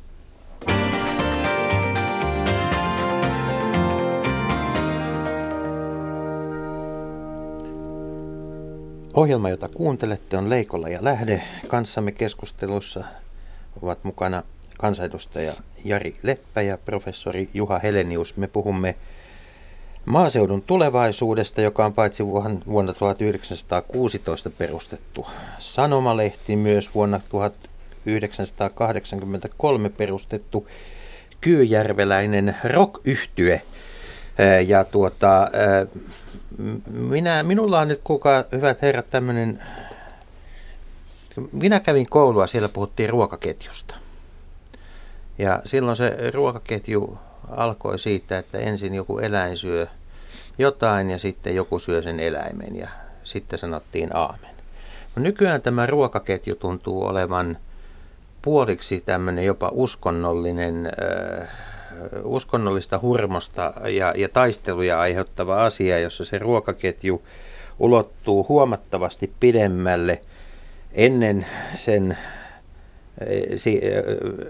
[9.14, 11.44] Ohjelma, jota kuuntelette, on Leikolla ja Lähde.
[11.68, 13.04] Kanssamme keskustelussa
[13.82, 14.44] ovat mukana
[14.78, 15.54] kansanedustaja
[15.86, 18.38] Jari Leppä ja professori Juha Helenius.
[18.38, 18.96] Me puhumme
[20.06, 22.26] maaseudun tulevaisuudesta, joka on paitsi
[22.68, 25.28] vuonna 1916 perustettu
[25.60, 30.68] sanomalehti, myös vuonna 1983 perustettu
[31.42, 33.08] kyyjärveläinen rock
[34.68, 35.48] Ja tuota,
[36.92, 39.64] minä, minulla on nyt kuka, hyvät herrat, tämmöinen,
[41.52, 43.96] minä kävin koulua, siellä puhuttiin ruokaketjusta.
[45.38, 47.18] Ja silloin se ruokaketju
[47.50, 49.88] alkoi siitä, että ensin joku eläin syö
[50.58, 52.88] jotain ja sitten joku syö sen eläimen ja
[53.24, 54.54] sitten sanottiin aamen.
[55.16, 57.58] Nykyään tämä ruokaketju tuntuu olevan
[58.42, 61.48] puoliksi tämmöinen jopa uskonnollinen, äh,
[62.24, 67.24] uskonnollista hurmosta ja, ja taisteluja aiheuttava asia, jossa se ruokaketju
[67.80, 70.22] ulottuu huomattavasti pidemmälle
[70.94, 72.18] ennen sen
[73.56, 73.82] se,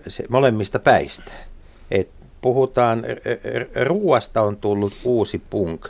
[0.08, 1.32] se, molemmista päistä.
[2.44, 3.04] Puhutaan,
[3.86, 5.88] ruoasta on tullut uusi punk.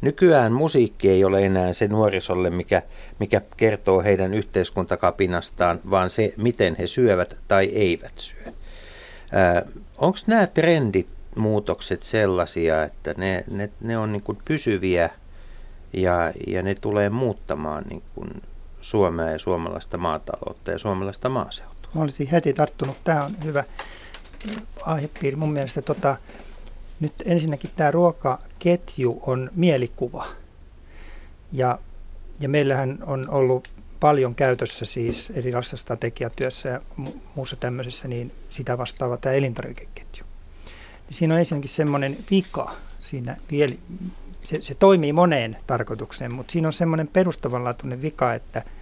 [0.00, 2.82] Nykyään musiikki ei ole enää se nuorisolle, mikä,
[3.20, 8.52] mikä kertoo heidän yhteiskuntakapinastaan, vaan se, miten he syövät tai eivät syö.
[9.98, 15.10] Onko nämä trendit, muutokset sellaisia, että ne, ne, ne on niin kuin pysyviä
[15.92, 18.42] ja, ja ne tulee muuttamaan niin kuin
[18.80, 21.90] Suomea ja suomalaista maataloutta ja suomalaista maaseutua?
[21.94, 22.96] Mä olisin heti tarttunut.
[23.04, 23.64] Tämä on hyvä
[24.82, 25.36] aihepiiri.
[25.36, 26.16] Mun mielestä tota,
[27.00, 30.26] nyt ensinnäkin tämä ruokaketju on mielikuva.
[31.52, 31.78] Ja,
[32.40, 33.68] ja meillähän on ollut
[34.00, 36.80] paljon käytössä siis erilaisessa strategiatyössä ja
[37.34, 40.24] muussa tämmöisessä, niin sitä vastaava tämä elintarvikeketju.
[41.06, 43.74] Niin siinä on ensinnäkin semmoinen vika siinä vielä,
[44.44, 48.62] se, se toimii moneen tarkoitukseen, mutta siinä on semmoinen perustavanlaatuinen vika, että–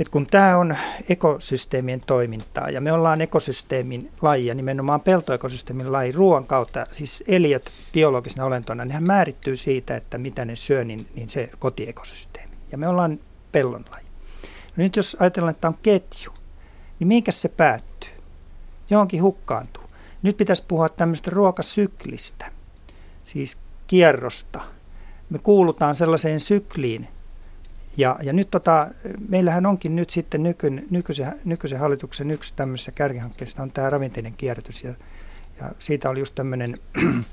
[0.00, 0.76] että kun tämä on
[1.08, 8.44] ekosysteemien toimintaa ja me ollaan ekosysteemin lajia, nimenomaan peltoekosysteemin laji ruoan kautta, siis eliöt biologisena
[8.44, 12.52] olentoina, nehän määrittyy siitä, että mitä ne syö, niin, niin se kotiekosysteemi.
[12.72, 13.18] Ja me ollaan
[13.52, 14.04] pellon laji.
[14.76, 16.32] No nyt jos ajatellaan, että on ketju,
[16.98, 18.10] niin minkä se päättyy?
[18.90, 19.84] Johonkin hukkaantuu.
[20.22, 22.52] Nyt pitäisi puhua tämmöistä ruokasyklistä,
[23.24, 24.60] siis kierrosta.
[25.30, 27.08] Me kuulutaan sellaiseen sykliin,
[27.98, 28.86] ja, ja nyt tota,
[29.28, 34.84] meillähän onkin nyt sitten nykyn, nykyisen, nykyisen hallituksen yksi tämmöisessä kärkihankkeessa on tämä ravinteiden kierrätys.
[34.84, 34.94] Ja,
[35.60, 36.78] ja siitä oli just tämmöinen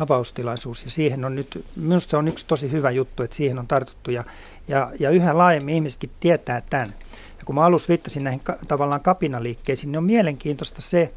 [0.00, 3.66] avaustilaisuus ja siihen on nyt, minusta se on yksi tosi hyvä juttu, että siihen on
[3.66, 4.24] tartuttu ja,
[4.68, 6.94] ja, ja yhä laajemmin ihmisetkin tietää tämän.
[7.38, 11.12] Ja kun mä alussa viittasin näihin ka, tavallaan kapinaliikkeisiin, niin on mielenkiintoista se,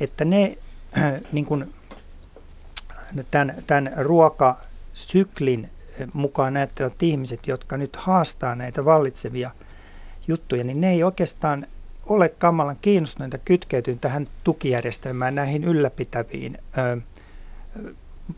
[0.00, 0.56] että ne
[1.32, 1.74] niin kuin,
[3.30, 5.70] tämän, tämän ruokasyklin
[6.12, 9.50] mukaan näyttävät ihmiset, jotka nyt haastaa näitä vallitsevia
[10.28, 11.66] juttuja, niin ne ei oikeastaan
[12.06, 17.00] ole kamalan kiinnostuneita kytkeytyä tähän tukijärjestelmään, näihin ylläpitäviin ö,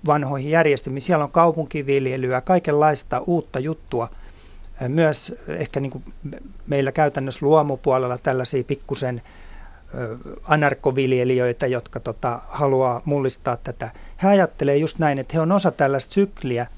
[0.07, 1.03] vanhoihin järjestelmiin.
[1.03, 4.11] Siellä on kaupunkiviljelyä, kaikenlaista uutta juttua.
[4.89, 6.05] Myös ehkä niin kuin
[6.67, 9.23] meillä käytännössä luomupuolella tällaisia pikkusen
[10.45, 13.91] anarkoviljelijöitä, jotka tota, haluaa mullistaa tätä.
[14.23, 16.67] He ajattelee just näin, että he on osa tällaista sykliä–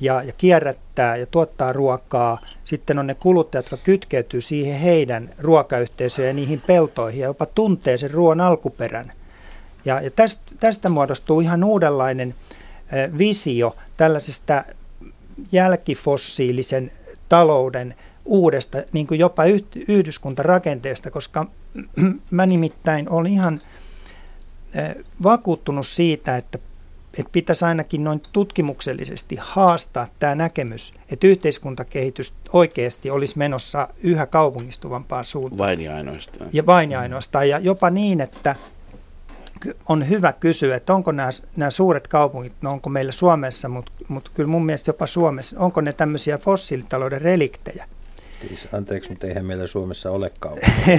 [0.00, 2.38] ja, ja kierrättää ja tuottaa ruokaa.
[2.64, 7.98] Sitten on ne kuluttajat, jotka kytkeytyy siihen heidän ruokayhteisöön ja niihin peltoihin ja jopa tuntee
[7.98, 9.12] sen ruoan alkuperän.
[9.84, 12.34] Ja, ja tästä, tästä muodostuu ihan uudenlainen
[13.18, 14.64] visio tällaisesta
[15.52, 16.92] jälkifossiilisen
[17.28, 19.44] talouden uudesta niin kuin jopa
[19.88, 21.46] yhdyskuntarakenteesta, koska
[22.30, 23.60] mä nimittäin olen ihan
[25.22, 26.58] vakuuttunut siitä, että
[27.18, 35.24] että pitäisi ainakin noin tutkimuksellisesti haastaa tämä näkemys, että yhteiskuntakehitys oikeasti olisi menossa yhä kaupungistuvampaan
[35.24, 35.58] suuntaan.
[35.58, 36.50] Vain ja ainoastaan.
[36.52, 37.48] Ja vain ja ainoastaan.
[37.48, 38.56] Ja jopa niin, että
[39.88, 44.30] on hyvä kysyä, että onko nämä, nämä suuret kaupungit, no onko meillä Suomessa, mutta, mutta
[44.34, 47.86] kyllä mun mielestä jopa Suomessa, onko ne tämmöisiä fossiilitalouden reliktejä?
[48.48, 50.98] Siis anteeksi, mutta eihän meillä Suomessa ole kaupunkia.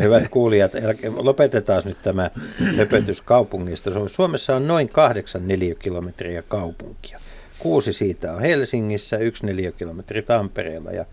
[0.00, 0.72] Hyvät kuulijat,
[1.16, 2.30] lopetetaan nyt tämä
[2.76, 3.90] höpötys kaupungista.
[4.06, 7.20] Suomessa on noin kahdeksan neliökilometriä kaupunkia.
[7.58, 11.04] Kuusi siitä on Helsingissä, yksi neliökilometri Tampereella ja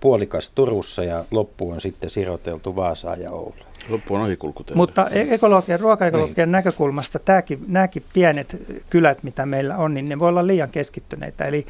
[0.00, 3.70] puolikas Turussa ja loppu on sitten siroteltu Vaasaan ja Ouluun.
[3.88, 4.36] Loppu on.
[4.74, 6.52] Mutta e- ekologian, ruokaekologian niin.
[6.52, 11.44] näkökulmasta tämäkin, nämäkin pienet kylät, mitä meillä on, niin ne voi olla liian keskittyneitä.
[11.44, 11.66] Eli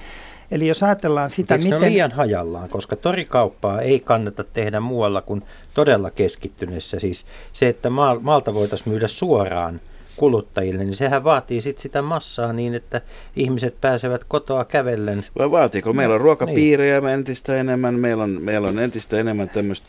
[0.51, 1.81] Eli jos ajatellaan sitä, Eikö miten...
[1.81, 5.43] Ne liian hajallaan, koska torikauppaa ei kannata tehdä muualla kuin
[5.75, 7.01] todella keskittyneessä.
[7.01, 9.81] Siis se, että maalta voitaisiin myydä suoraan
[10.21, 13.01] kuluttajille, niin sehän vaatii sit sitä massaa niin, että
[13.37, 15.25] ihmiset pääsevät kotoa kävellen.
[15.39, 15.93] Vai vaatiiko?
[15.93, 17.11] Meillä on ruokapiirejä niin.
[17.11, 19.89] entistä enemmän, meillä on, meillä on entistä enemmän tämmöistä,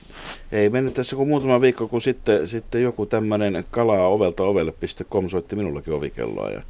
[0.52, 5.56] ei mennyt tässä kuin muutama viikko, kun sitten, sitten joku tämmöinen kalaa ovelta ovelle.com soitti
[5.56, 6.62] minullakin ovikelloa ja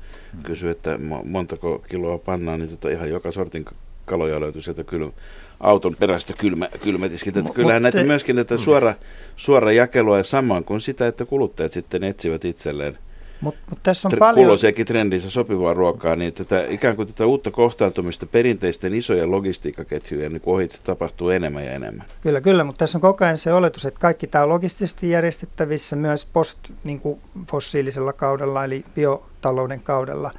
[0.44, 3.66] kysyi, että montako kiloa pannaan, niin tota ihan joka sortin
[4.06, 5.12] kaloja löytyy sieltä kyllä
[5.60, 7.38] auton perästä kylmä, kylmätiskin.
[7.38, 8.62] Että kyllähän näitä myöskin tätä mm.
[8.62, 8.94] suora,
[9.36, 12.98] suora jakelua ja samoin kuin sitä, että kuluttajat sitten etsivät itselleen–
[13.42, 14.46] Mut, mut tässä on paljon...
[14.46, 20.42] Kuloisiakin trendissä sopivaa ruokaa, niin tätä, ikään kuin tätä uutta kohtaantumista perinteisten isojen logistiikkaketjujen niin
[20.46, 22.06] ohitse tapahtuu enemmän ja enemmän.
[22.22, 25.96] Kyllä, kyllä, mutta tässä on koko ajan se oletus, että kaikki tämä on logistisesti järjestettävissä
[25.96, 30.32] myös post-fossiilisella niin kaudella, eli biotalouden kaudella.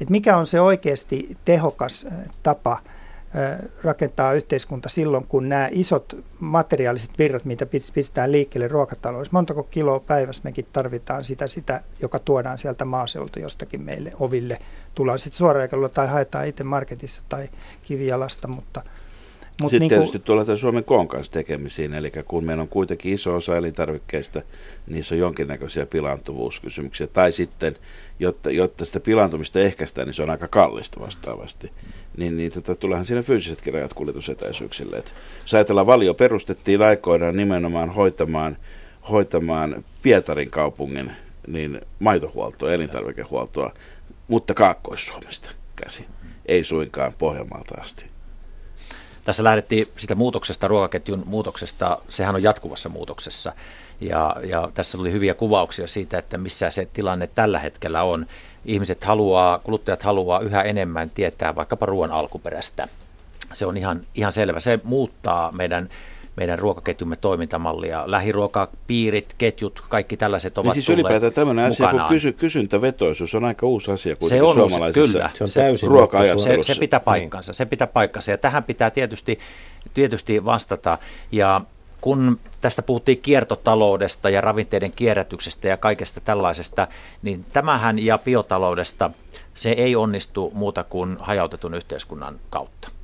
[0.00, 2.06] Et mikä on se oikeasti tehokas
[2.42, 2.78] tapa
[3.82, 10.42] rakentaa yhteiskunta silloin, kun nämä isot materiaaliset virrat, mitä pistetään liikkeelle ruokataloudessa, montako kiloa päivässä
[10.44, 14.58] mekin tarvitaan sitä, sitä, joka tuodaan sieltä maaseulta jostakin meille oville.
[14.94, 17.48] Tullaan sitten suoraan tai haetaan itse marketissa tai
[17.82, 18.82] kivijalasta, mutta–
[19.62, 23.34] Mut Sitten niin tietysti tuolla Suomen koon kanssa tekemisiin, eli kun meillä on kuitenkin iso
[23.34, 24.42] osa elintarvikkeista,
[24.86, 27.06] niissä on jonkinnäköisiä pilaantuvuuskysymyksiä.
[27.06, 27.76] Tai sitten,
[28.18, 31.72] jotta, jotta sitä pilaantumista ehkäistään, niin se on aika kallista vastaavasti.
[32.18, 34.96] Niin, niin tota, tuleehan siinä fyysisetkin rajat kuljetusetäisyyksille.
[34.96, 38.56] Et jos ajatellaan, valio perustettiin aikoinaan nimenomaan hoitamaan,
[39.10, 41.12] hoitamaan Pietarin kaupungin
[41.46, 43.72] niin maitohuoltoa, elintarvikehuoltoa,
[44.28, 46.06] mutta Kaakkois-Suomesta käsin,
[46.46, 48.04] ei suinkaan Pohjanmaalta asti.
[49.28, 53.52] Tässä lähdettiin sitä muutoksesta, ruokaketjun muutoksesta, sehän on jatkuvassa muutoksessa.
[54.00, 58.26] Ja, ja tässä oli hyviä kuvauksia siitä, että missä se tilanne tällä hetkellä on.
[58.64, 62.88] Ihmiset haluaa, kuluttajat haluaa yhä enemmän tietää vaikkapa ruoan alkuperästä.
[63.52, 64.60] Se on ihan, ihan selvä.
[64.60, 65.88] Se muuttaa meidän
[66.38, 68.02] meidän ruokaketjumme toimintamallia.
[68.06, 73.66] Lähiruokapiirit, ketjut, kaikki tällaiset ovat niin siis ylipäätään tämmöinen asia kuin kysy, kysyntävetoisuus on aika
[73.66, 74.56] uusi asia se on
[74.94, 75.30] kyllä.
[75.34, 78.30] Se on täysin ruoka se, se pitää paikkansa, se pitää paikkansa.
[78.30, 79.38] Ja tähän pitää tietysti,
[79.94, 80.98] tietysti vastata.
[81.32, 81.60] Ja
[82.00, 86.88] kun tästä puhuttiin kiertotaloudesta ja ravinteiden kierrätyksestä ja kaikesta tällaisesta,
[87.22, 89.10] niin tämähän ja biotaloudesta
[89.54, 92.97] se ei onnistu muuta kuin hajautetun yhteiskunnan kautta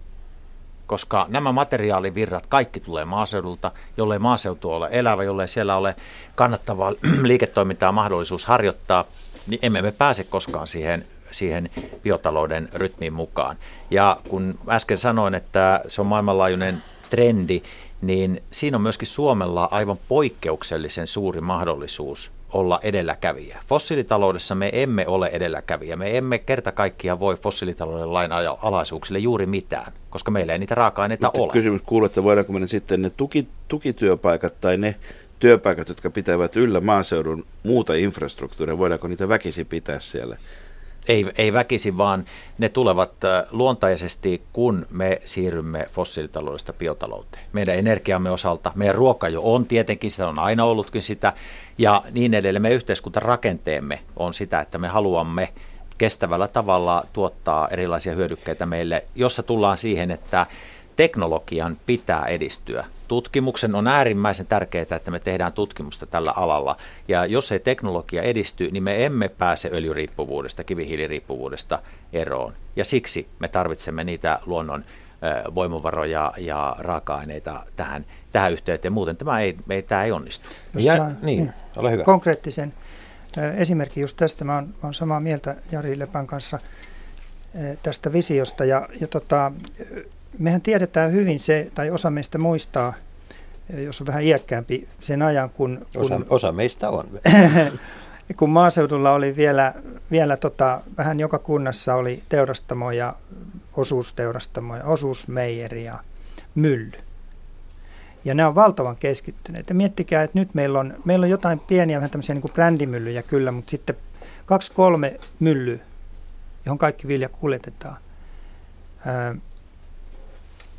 [0.86, 5.96] koska nämä materiaalivirrat kaikki tulee maaseudulta, jollei maaseutu ole elävä, jollei siellä ole
[6.34, 6.92] kannattavaa
[7.22, 9.04] liiketoimintaa mahdollisuus harjoittaa,
[9.46, 11.70] niin emme me pääse koskaan siihen, siihen
[12.02, 13.56] biotalouden rytmiin mukaan.
[13.90, 17.62] Ja kun äsken sanoin, että se on maailmanlaajuinen trendi,
[18.02, 23.62] niin siinä on myöskin Suomella aivan poikkeuksellisen suuri mahdollisuus olla edelläkävijä.
[23.66, 25.96] Fossiilitaloudessa me emme ole edelläkävijä.
[25.96, 28.30] Me emme kerta kaikkiaan voi fossiilitalouden lain
[28.62, 31.52] alaisuuksille juuri mitään, koska meillä ei niitä raaka-aineita Mutta ole.
[31.52, 34.94] Kysymys kuuluu, että voidaanko me sitten ne tuki, tukityöpaikat tai ne
[35.38, 40.36] työpaikat, jotka pitävät yllä maaseudun muuta infrastruktuuria, voidaanko niitä väkisi pitää siellä?
[41.08, 42.24] Ei, ei väkisi, vaan
[42.58, 43.12] ne tulevat
[43.50, 47.44] luontaisesti, kun me siirrymme fossiilitaloudesta biotalouteen.
[47.52, 51.32] Meidän energiamme osalta, meidän ruoka jo on tietenkin, se on aina ollutkin sitä,
[51.78, 52.62] ja niin edelleen.
[52.62, 55.48] Me yhteiskuntarakenteemme on sitä, että me haluamme
[55.98, 60.46] kestävällä tavalla tuottaa erilaisia hyödykkeitä meille, jossa tullaan siihen, että
[60.96, 62.86] teknologian pitää edistyä.
[63.08, 66.76] Tutkimuksen on äärimmäisen tärkeää, että me tehdään tutkimusta tällä alalla.
[67.08, 72.52] Ja jos ei teknologia edisty, niin me emme pääse öljyriippuvuudesta, kivihiiliriippuvuudesta eroon.
[72.76, 74.84] Ja siksi me tarvitsemme niitä luonnon
[75.54, 78.92] voimavaroja ja raaka-aineita tähän, tähän yhteyteen.
[78.92, 80.48] Muuten tämä ei, ei, tämä ei onnistu.
[80.74, 82.02] Ja, niin, ole hyvä.
[82.02, 82.72] Konkreettisen
[83.56, 84.44] esimerkki just tästä.
[84.44, 86.58] Mä oon, mä oon samaa mieltä Jari Lepän kanssa
[87.82, 88.64] tästä visiosta.
[88.64, 89.52] Ja, ja tota,
[90.38, 92.94] mehän tiedetään hyvin se, tai osa meistä muistaa,
[93.76, 95.86] jos on vähän iäkkäämpi, sen ajan, kun...
[95.92, 97.08] kun osa, osa meistä on.
[98.38, 99.74] kun maaseudulla oli vielä,
[100.10, 103.14] vielä tota, vähän joka kunnassa oli teurastamo ja
[103.76, 105.98] osuusteurastamo ja osuusmeijeri ja
[106.54, 106.98] mylly.
[108.24, 109.68] Ja nämä on valtavan keskittyneet.
[109.68, 113.22] Ja miettikää, että nyt meillä on, meillä on jotain pieniä vähän tämmöisiä niin kuin brändimyllyjä
[113.22, 113.96] kyllä, mutta sitten
[114.46, 115.78] kaksi kolme myllyä,
[116.64, 117.96] johon kaikki vilja kuljetetaan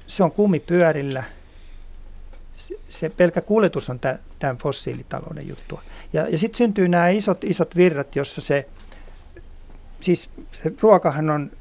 [0.07, 1.23] se on kumipyörillä.
[2.89, 3.99] Se pelkkä kuljetus on
[4.39, 5.81] tämän fossiilitalouden juttua.
[6.13, 8.67] Ja, ja sitten syntyy nämä isot, isot virrat, jossa se,
[10.01, 11.51] siis se ruokahan on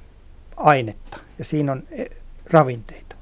[0.56, 2.04] ainetta ja siinä on e,
[2.50, 3.16] ravinteita.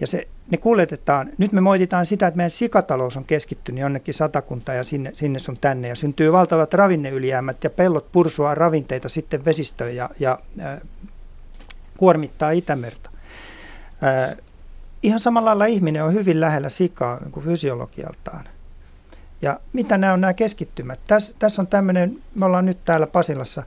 [0.00, 4.72] Ja se, ne kuljetetaan, nyt me moititaan sitä, että meidän sikatalous on keskittynyt jonnekin satakunta
[4.72, 9.96] ja sinne, sinne sun tänne ja syntyy valtavat ravinneylijäämät ja pellot pursuaa ravinteita sitten vesistöön
[9.96, 10.80] ja, ja äh,
[11.96, 13.10] kuormittaa Itämerta.
[14.02, 14.36] Ää,
[15.02, 18.44] ihan samalla lailla ihminen on hyvin lähellä sikaa niin kuin fysiologialtaan.
[19.42, 21.00] Ja mitä nämä on nämä keskittymät?
[21.06, 23.62] Tässä, tässä on tämmöinen, me ollaan nyt täällä Pasilassa,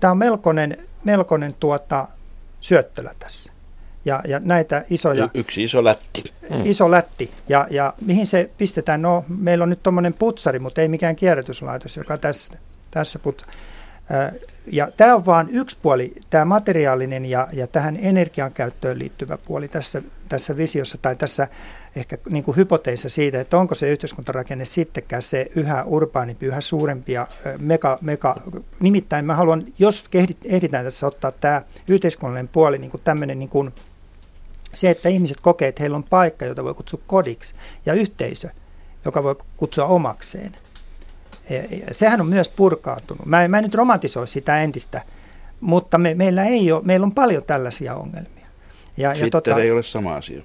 [0.00, 2.08] tämä on melkoinen, melkoinen tuota,
[2.60, 3.52] syöttölä tässä.
[4.04, 5.24] Ja, ja näitä isoja...
[5.24, 6.24] Y- yksi iso lätti.
[6.64, 7.30] Iso lätti.
[7.48, 9.02] Ja, ja mihin se pistetään?
[9.02, 12.52] No, meillä on nyt tuommoinen putsari, mutta ei mikään kierrätyslaitos, joka tässä,
[12.90, 13.48] tässä putsaa.
[14.72, 19.68] Ja tämä on vain yksi puoli, tämä materiaalinen ja, ja tähän energian käyttöön liittyvä puoli
[19.68, 21.48] tässä, tässä visiossa tai tässä
[21.96, 27.12] ehkä niin kuin hypoteissa siitä, että onko se yhteiskuntarakenne sittenkään se yhä urbaanimpi, yhä suurempi
[27.12, 27.26] ja
[27.58, 28.36] mega, mega.
[28.80, 30.08] Nimittäin mä haluan, jos
[30.44, 33.72] ehditään tässä ottaa tämä yhteiskunnallinen puoli, niin kuin tämmöinen niin kuin
[34.74, 37.54] se, että ihmiset kokee, että heillä on paikka, jota voi kutsua kodiksi
[37.86, 38.48] ja yhteisö,
[39.04, 40.56] joka voi kutsua omakseen–
[41.92, 43.26] Sehän on myös purkautunut.
[43.26, 45.02] Mä en, mä en nyt romantisoi sitä entistä,
[45.60, 48.46] mutta me, meillä, ei ole, meillä on paljon tällaisia ongelmia.
[48.96, 50.42] Ja, Twitter ja tota, ei ole sama asia.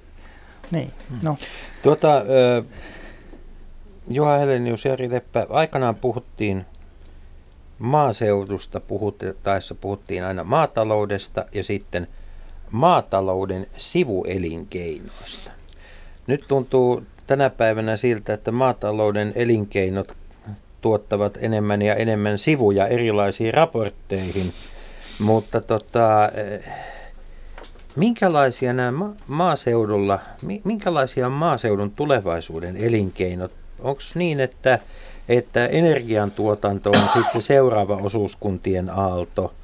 [0.70, 0.90] Niin,
[1.22, 1.36] no.
[1.82, 2.64] Tuota, äh,
[4.08, 6.66] Juha Helenius ja Jari Leppä, aikanaan puhuttiin
[7.78, 12.08] maaseudusta puhuttaessa puhuttiin aina maataloudesta ja sitten
[12.70, 15.50] maatalouden sivuelinkeinoista.
[16.26, 20.16] Nyt tuntuu tänä päivänä siltä, että maatalouden elinkeinot
[20.84, 24.52] tuottavat enemmän ja enemmän sivuja erilaisiin raportteihin,
[25.18, 26.30] mutta tota,
[27.96, 30.18] minkälaisia nämä maaseudulla,
[30.64, 33.52] minkälaisia on maaseudun tulevaisuuden elinkeinot?
[33.78, 34.78] Onko niin, että
[35.28, 39.54] että energiantuotanto on sitten se seuraava osuuskuntien aalto,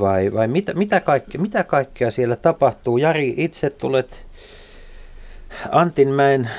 [0.00, 2.98] vai, vai mitä, mitä, kaikkea, mitä kaikkea siellä tapahtuu?
[2.98, 4.22] Jari, itse tulet
[5.70, 6.50] Antinmäen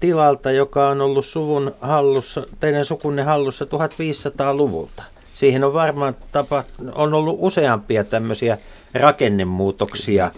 [0.00, 5.02] tilalta, joka on ollut suvun hallussa, teidän sukunne hallussa 1500-luvulta.
[5.34, 8.58] Siihen on varmaan tapa, on ollut useampia tämmöisiä
[8.94, 10.30] rakennemuutoksia.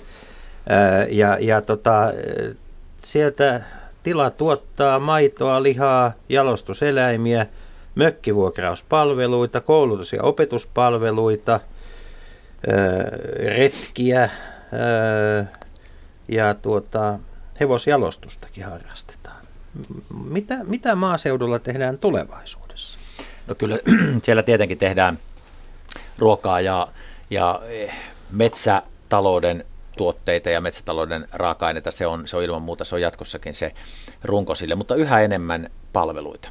[1.09, 2.13] Ja, ja tota,
[3.03, 3.61] sieltä
[4.03, 7.47] Tila tuottaa maitoa, lihaa, jalostuseläimiä,
[7.95, 11.61] mökkivuokrauspalveluita, koulutus- ja opetuspalveluita,
[13.57, 14.31] retkiä
[16.29, 17.19] ja tuota,
[17.61, 19.12] hevosjalostustakin harrastetaan.
[20.25, 22.99] Mitä, mitä maaseudulla tehdään tulevaisuudessa?
[23.47, 23.79] No kyllä
[24.23, 25.19] siellä tietenkin tehdään
[26.19, 26.89] ruokaa ja,
[27.31, 27.95] ja eh,
[28.31, 29.65] metsätalouden
[29.97, 33.73] tuotteita ja metsätalouden raaka-aineita, se on, se on ilman muuta, se on jatkossakin se
[34.25, 36.49] runko sille, mutta yhä enemmän palveluita.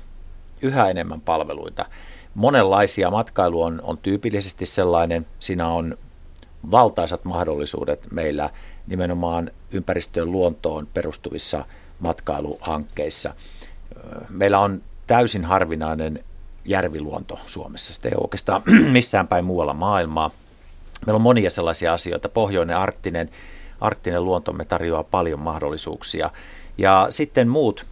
[0.61, 1.86] Yhä enemmän palveluita.
[2.34, 5.97] Monenlaisia matkailu on, on tyypillisesti sellainen, siinä on
[6.72, 8.49] valtaisat mahdollisuudet meillä
[8.88, 11.65] nimenomaan ympäristöön luontoon perustuvissa
[12.02, 13.34] matkailuhankkeissa.
[14.30, 16.24] Meillä on täysin harvinainen
[16.66, 17.93] järviluonto Suomessa.
[17.93, 20.32] Sitä ei ole oikeastaan missään päin muualla maailmaa.
[21.06, 22.30] Meillä on monia sellaisia asioita.
[22.30, 23.30] Pohjoinen arktinen,
[23.82, 26.30] arktinen luontomme tarjoaa paljon mahdollisuuksia.
[26.78, 27.86] Ja sitten muut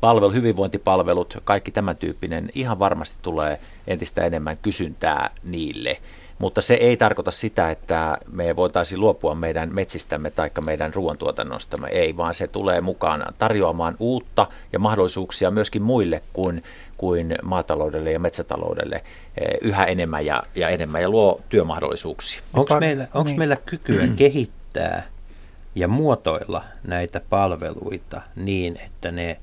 [0.00, 6.00] palvelu, hyvinvointipalvelut, kaikki tämän tyyppinen, ihan varmasti tulee entistä enemmän kysyntää niille.
[6.40, 11.88] Mutta se ei tarkoita sitä, että me voitaisiin luopua meidän metsistämme tai meidän ruoantuotannostamme.
[11.88, 16.62] Ei, vaan se tulee mukaan tarjoamaan uutta ja mahdollisuuksia myöskin muille kuin
[16.96, 18.96] kuin maataloudelle ja metsätaloudelle
[19.36, 22.42] eh, yhä enemmän ja, ja enemmän ja luo työmahdollisuuksia.
[22.54, 23.38] Onko meillä, onko niin.
[23.38, 25.06] meillä kykyä kehittää
[25.74, 29.40] ja muotoilla näitä palveluita niin, että ne,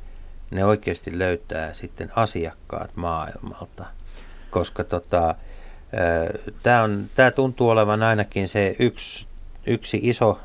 [0.52, 3.86] ne oikeasti löytää sitten asiakkaat maailmalta?
[4.52, 5.36] Koska tota,
[6.64, 9.28] tämä, on, tämä tuntuu olevan ainakin se yksi,
[9.68, 10.40] yksi iso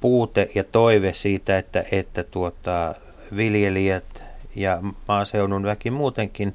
[0.00, 2.94] puute ja toive siitä, että, että tuota,
[3.36, 4.24] viljelijät
[4.56, 6.54] ja maaseudun väki muutenkin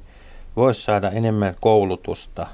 [0.56, 2.46] voisi saada enemmän koulutusta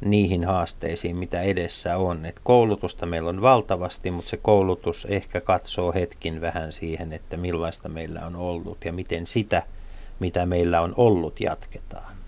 [0.00, 2.26] niihin haasteisiin, mitä edessä on.
[2.26, 7.88] Et koulutusta meillä on valtavasti, mutta se koulutus ehkä katsoo hetkin vähän siihen, että millaista
[7.88, 9.62] meillä on ollut ja miten sitä,
[10.20, 12.21] mitä meillä on ollut, jatketaan.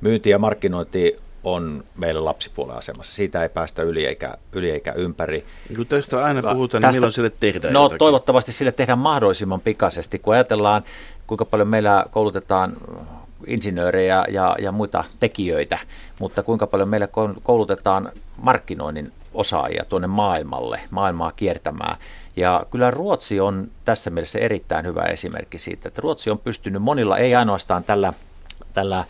[0.00, 3.14] Myynti ja markkinointi on meillä lapsipuolen asemassa.
[3.14, 5.44] Siitä ei päästä yli eikä, yli eikä ympäri.
[5.76, 7.98] Kun tästä aina puhutaan, niin milloin sille tehdään No jotakin?
[7.98, 10.18] toivottavasti sille tehdään mahdollisimman pikaisesti.
[10.18, 10.82] Kun ajatellaan,
[11.26, 12.72] kuinka paljon meillä koulutetaan
[13.46, 15.78] insinöörejä ja, ja muita tekijöitä,
[16.20, 17.08] mutta kuinka paljon meillä
[17.42, 21.96] koulutetaan markkinoinnin osaajia tuonne maailmalle, maailmaa kiertämään.
[22.36, 27.18] Ja kyllä Ruotsi on tässä mielessä erittäin hyvä esimerkki siitä, että Ruotsi on pystynyt monilla,
[27.18, 28.12] ei ainoastaan tällä,
[28.76, 29.04] tällä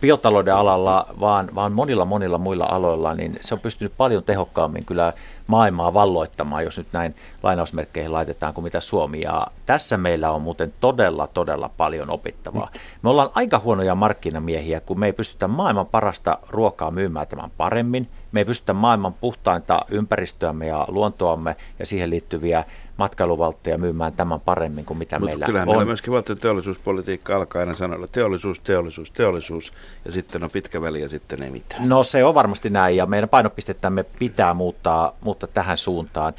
[0.00, 5.12] biotalouden alalla, vaan, vaan monilla monilla muilla aloilla, niin se on pystynyt paljon tehokkaammin kyllä
[5.46, 9.20] maailmaa valloittamaan, jos nyt näin lainausmerkkeihin laitetaan, kuin mitä Suomi.
[9.20, 12.70] Ja tässä meillä on muuten todella, todella paljon opittavaa.
[13.02, 18.08] Me ollaan aika huonoja markkinamiehiä, kun me ei pystytä maailman parasta ruokaa myymään tämän paremmin.
[18.32, 22.64] Me ei pystytä maailman puhtainta ympäristöämme ja luontoamme ja siihen liittyviä
[22.96, 25.74] matkailuvaltteja myymään tämän paremmin kuin mitä Mutta meillä kyllähän on.
[25.74, 29.72] meillä myöskin valtion teollisuuspolitiikka alkaa aina sanoilla teollisuus, teollisuus, teollisuus
[30.04, 31.88] ja sitten on pitkä väli ja sitten ei mitään.
[31.88, 36.34] No se on varmasti näin ja meidän painopistettämme pitää muuttaa, muuttaa tähän suuntaan.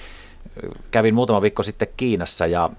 [0.92, 2.70] Kävin muutama viikko sitten Kiinassa ja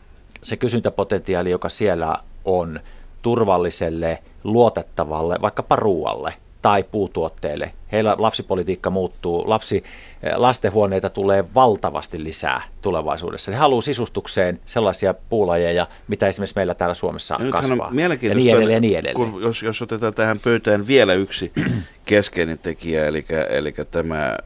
[0.42, 2.80] se kysyntäpotentiaali, joka siellä on
[3.22, 6.34] turvalliselle, luotettavalle, vaikkapa ruualle–
[6.66, 7.72] tai puutuotteille.
[7.92, 9.84] Heillä lapsipolitiikka muuttuu, lapsi,
[10.22, 13.52] eh, lastenhuoneita tulee valtavasti lisää tulevaisuudessa.
[13.52, 17.86] He haluavat sisustukseen sellaisia puulajeja, mitä esimerkiksi meillä täällä Suomessa ja kasvaa.
[17.86, 19.30] On ja niin edelleen niin edelleen.
[19.32, 21.52] Kun, jos, jos otetaan tähän pöytään vielä yksi
[22.04, 24.36] keskeinen tekijä, eli, eli tämä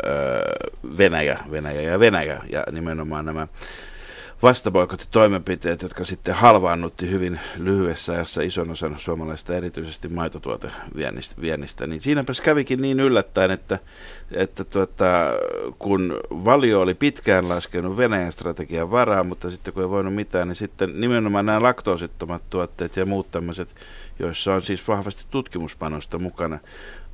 [0.99, 3.49] Venäjä, Venäjä ja Venäjä, ja nimenomaan nämä
[4.43, 12.83] vastaboikottitoimenpiteet, jotka sitten halvaannutti hyvin lyhyessä ajassa ison osan suomalaista erityisesti maitotuoteviennistä, niin siinäpä kävikin
[12.83, 13.79] niin yllättäen, että,
[14.33, 15.07] että tuota,
[15.79, 20.57] kun valio oli pitkään laskenut Venäjän strategian varaa, mutta sitten kun ei voinut mitään, niin
[20.57, 23.75] sitten nimenomaan nämä laktoosittomat tuotteet ja muut tämmöiset,
[24.19, 26.59] joissa on siis vahvasti tutkimuspanosta mukana,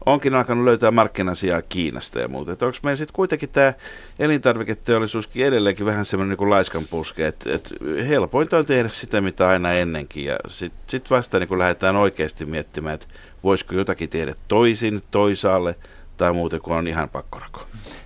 [0.07, 2.67] onkin alkanut löytää markkinasijaa Kiinasta ja muuta.
[2.67, 3.73] Onko meillä sitten kuitenkin tämä
[4.19, 7.75] elintarviketeollisuuskin edelleenkin vähän semmoinen niin laiskan puske, että et
[8.09, 12.95] helpointa on tehdä sitä, mitä aina ennenkin, ja sitten sit vasta niin lähdetään oikeasti miettimään,
[12.95, 13.07] että
[13.45, 15.75] voisiko jotakin tehdä toisin, toisaalle,
[16.17, 17.61] tai muuten kuin on ihan pakkorako.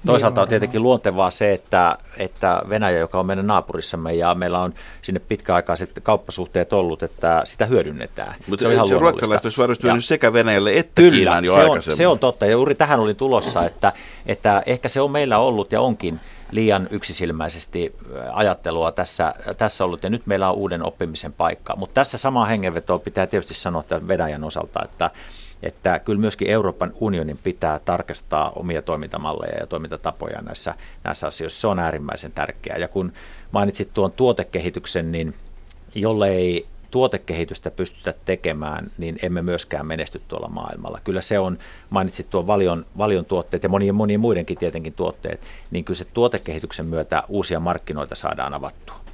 [0.06, 4.74] Toisaalta on tietenkin luontevaa se, että, että Venäjä, joka on meidän naapurissamme ja meillä on
[5.02, 8.34] sinne pitkäaikaiset kauppasuhteet ollut, että sitä hyödynnetään.
[8.46, 11.54] Mutta se on ihan se ruotsalaiset olisi varmasti ja, sekä Venäjälle että kyllä, Kiinaan jo
[11.54, 11.92] se aikaisemmin.
[11.92, 13.92] on, se on totta ja juuri tähän oli tulossa, että,
[14.26, 17.96] että ehkä se on meillä ollut ja onkin liian yksisilmäisesti
[18.32, 21.76] ajattelua tässä, tässä ollut, ja nyt meillä on uuden oppimisen paikka.
[21.76, 25.10] Mutta tässä samaa hengenvetoa pitää tietysti sanoa tämän Venäjän osalta, että
[25.62, 31.60] että kyllä myöskin Euroopan unionin pitää tarkastaa omia toimintamalleja ja toimintatapoja näissä, näissä asioissa.
[31.60, 32.78] Se on äärimmäisen tärkeää.
[32.78, 33.12] Ja kun
[33.52, 35.34] mainitsit tuon tuotekehityksen, niin
[35.94, 41.00] jollei tuotekehitystä pystytä tekemään, niin emme myöskään menesty tuolla maailmalla.
[41.04, 41.58] Kyllä se on,
[41.90, 45.40] mainitsit tuon valion, valion tuotteet ja monien, monien muidenkin tietenkin tuotteet,
[45.70, 49.09] niin kyllä se tuotekehityksen myötä uusia markkinoita saadaan avattua.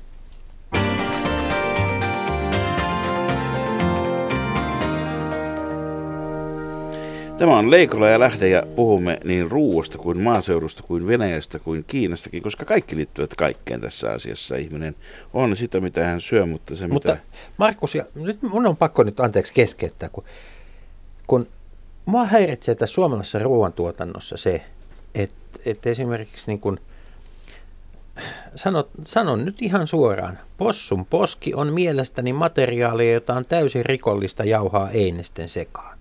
[7.39, 12.43] Tämä on Leikola ja Lähde ja puhumme niin ruuasta kuin maaseudusta kuin Venäjästä kuin Kiinastakin,
[12.43, 14.57] koska kaikki liittyvät kaikkeen tässä asiassa.
[14.57, 14.97] Ihminen
[15.35, 17.23] on sitä, mitä hän syö, mutta se mutta, mitä...
[17.57, 20.25] Markus, ja nyt mun on pakko nyt anteeksi keskeyttää, kun,
[21.27, 21.49] kun
[22.05, 24.65] mua häiritsee tässä suomalaisessa ruoantuotannossa se,
[25.15, 26.81] että, että esimerkiksi niin kuin,
[28.55, 34.91] sanot, sanon nyt ihan suoraan, possun poski on mielestäni materiaalia, jota on täysin rikollista jauhaa
[34.91, 35.96] einesten sekaan.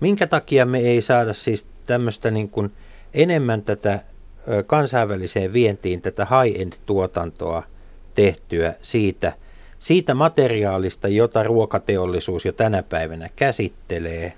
[0.00, 2.72] Minkä takia me ei saada siis tämmöistä niin kuin
[3.14, 4.00] enemmän tätä
[4.66, 7.62] kansainväliseen vientiin, tätä high-end-tuotantoa
[8.14, 9.32] tehtyä siitä,
[9.78, 14.32] siitä materiaalista, jota ruokateollisuus jo tänä päivänä käsittelee.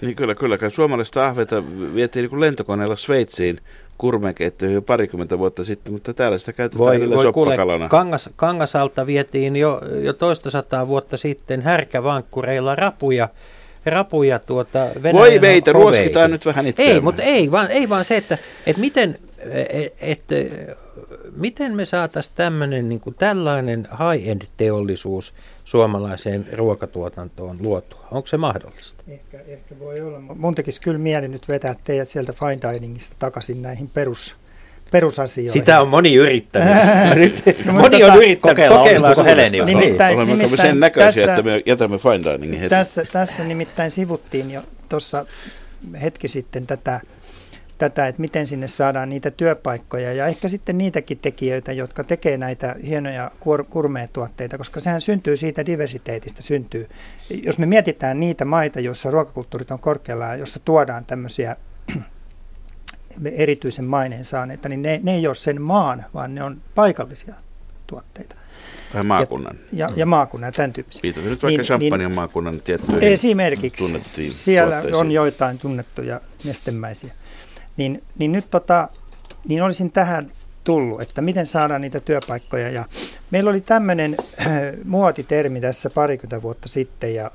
[0.00, 0.58] Niin kyllä, kyllä.
[0.68, 1.62] Suomalaista ahveta
[1.94, 3.60] vietiin niin lentokoneella Sveitsiin
[3.98, 7.56] kurmekeittoihin jo parikymmentä vuotta sitten, mutta täällä sitä käytetään voi, voi kuule,
[7.88, 13.28] kangas, Kangasalta vietiin jo, jo toista sataa vuotta sitten härkävankkureilla rapuja
[13.86, 16.82] rapuja tuota Venäjän Voi meitä, ruoskitaan nyt vähän itse.
[16.82, 19.18] Ei, mutta ei vaan, ei vaan se, että, että miten,
[20.00, 20.34] että,
[21.36, 28.00] miten me saataisiin tämmöinen, niin kuin tällainen high-end-teollisuus suomalaiseen ruokatuotantoon luotua?
[28.10, 29.04] Onko se mahdollista?
[29.08, 30.20] Ehkä, ehkä voi olla.
[30.20, 34.36] Mun tekisi kyllä mieli nyt vetää teidät sieltä fine diningista takaisin näihin perus
[34.92, 35.52] perusasioihin.
[35.52, 37.44] Sitä on moni yrittänyt.
[37.66, 38.40] no, moni tota, on yrittänyt.
[38.40, 39.64] Kokeilla, kokeilla Heleni.
[39.64, 42.70] Nimittäin, Olemme nimittäin sen näköisiä, tässä, että me jätämme fine diningin heti.
[42.70, 45.26] Tässä, tässä nimittäin sivuttiin jo tuossa
[46.02, 47.00] hetki sitten tätä,
[47.78, 52.76] tätä, että miten sinne saadaan niitä työpaikkoja ja ehkä sitten niitäkin tekijöitä, jotka tekee näitä
[52.86, 56.88] hienoja kur- kurmeetuotteita, koska sehän syntyy siitä diversiteetistä, syntyy.
[57.42, 61.56] Jos me mietitään niitä maita, joissa ruokakulttuurit on korkealla ja joissa tuodaan tämmöisiä
[63.32, 67.34] erityisen maineen saaneita, niin ne, ne ei ole sen maan, vaan ne on paikallisia
[67.86, 68.34] tuotteita.
[68.92, 69.56] Tai maakunnan.
[69.72, 71.02] Ja, ja, ja maakunnan ja tämän tyyppisiä.
[71.02, 74.02] Viitasit nyt vaikka niin, Champagnen niin, maakunnan tiettyihin Esimerkiksi.
[74.30, 77.14] Siellä on joitain tunnettuja nestemäisiä.
[77.76, 78.88] Niin, niin nyt tota,
[79.48, 80.30] niin olisin tähän
[80.64, 82.70] tullut, että miten saadaan niitä työpaikkoja.
[82.70, 82.84] Ja
[83.30, 84.48] meillä oli tämmöinen äh,
[84.84, 87.30] muotitermi tässä parikymmentä vuotta sitten ja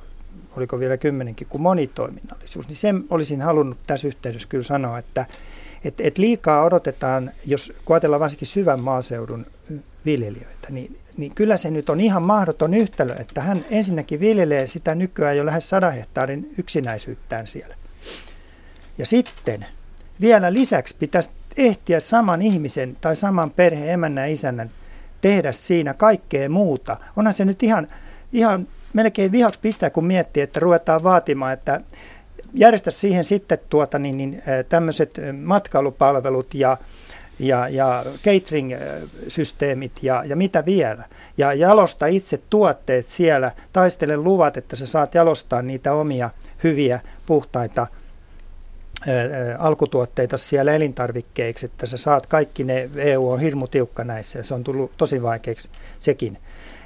[0.57, 2.67] oliko vielä kymmenenkin, kuin monitoiminnallisuus.
[2.67, 5.25] Niin sen olisin halunnut tässä yhteydessä kyllä sanoa, että
[5.87, 9.45] et, et liikaa odotetaan, jos kun ajatellaan varsinkin syvän maaseudun
[10.05, 14.95] viljelijöitä, niin, niin kyllä se nyt on ihan mahdoton yhtälö, että hän ensinnäkin viljelee sitä
[14.95, 17.75] nykyään jo lähes 100 hehtaarin yksinäisyyttään siellä.
[18.97, 19.65] Ja sitten
[20.21, 24.71] vielä lisäksi pitäisi ehtiä saman ihmisen tai saman perheen emännän ja isännän
[25.21, 26.97] tehdä siinä kaikkea muuta.
[27.15, 27.87] Onhan se nyt ihan,
[28.33, 31.81] ihan melkein vihaksi pistää, kun miettii, että ruvetaan vaatimaan, että
[32.53, 36.77] järjestä siihen sitten tuota, niin, niin, tämmöiset matkailupalvelut ja,
[37.39, 41.03] ja, ja catering-systeemit ja, ja mitä vielä.
[41.37, 46.29] Ja jalosta itse tuotteet siellä, taistele luvat, että sä saat jalostaa niitä omia
[46.63, 47.87] hyviä, puhtaita
[49.59, 54.53] alkutuotteita siellä elintarvikkeiksi, että sä saat kaikki ne, EU on hirmu tiukka näissä ja se
[54.53, 55.69] on tullut tosi vaikeaksi
[55.99, 56.37] sekin.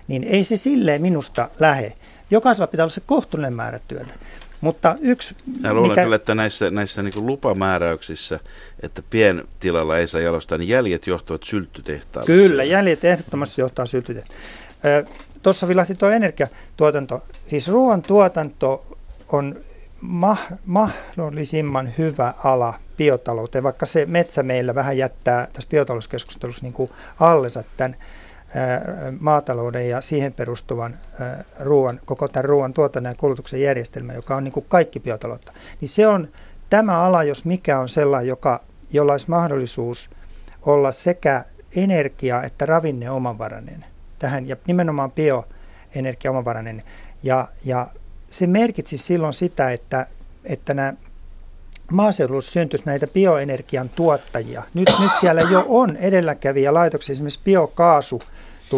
[0.08, 1.94] Niin ei se silleen minusta lähe.
[2.32, 4.14] Jokaisella pitää olla se kohtuullinen määrä työtä.
[4.62, 6.04] Mutta yksi, Mä luulen mikä...
[6.04, 8.40] kyllä, että näissä, näissä niin lupamääräyksissä,
[8.84, 12.28] että pientilalla ei saa jalostaa, niin jäljet johtavat sylttytehtaalle.
[12.28, 15.08] Kyllä, jäljet ehdottomasti johtaa sylttytehtaalle.
[15.44, 17.24] Tuossa vilahti tuo energiatuotanto.
[17.48, 18.98] Siis ruoantuotanto
[19.30, 19.56] on
[20.02, 26.90] ma- mahdollisimman hyvä ala biotalouteen, vaikka se metsä meillä vähän jättää tässä biotalouskeskustelussa niin kuin
[27.20, 27.96] allensa tämän
[29.20, 31.00] maatalouden ja siihen perustuvan
[31.60, 35.90] ruoan, koko tämän ruoan tuotannon ja kulutuksen järjestelmä, joka on niin kuin kaikki biotaloutta, niin
[35.90, 36.28] se on
[36.70, 38.62] tämä ala, jos mikä on sellainen, joka,
[38.94, 40.10] jolla olisi mahdollisuus
[40.62, 41.46] olla sekä
[41.76, 43.86] energia- että ravinne omavarainen
[44.20, 46.84] tähän, ja nimenomaan bioenergia omavarainen.
[47.24, 47.88] Ja, ja
[48.30, 50.08] se merkitsi silloin sitä, että,
[50.44, 50.94] että nämä
[51.92, 54.64] maaseudulla syntyisi näitä bioenergian tuottajia.
[54.74, 58.22] Nyt, nyt siellä jo on edelläkävijä laitoksia, esimerkiksi biokaasu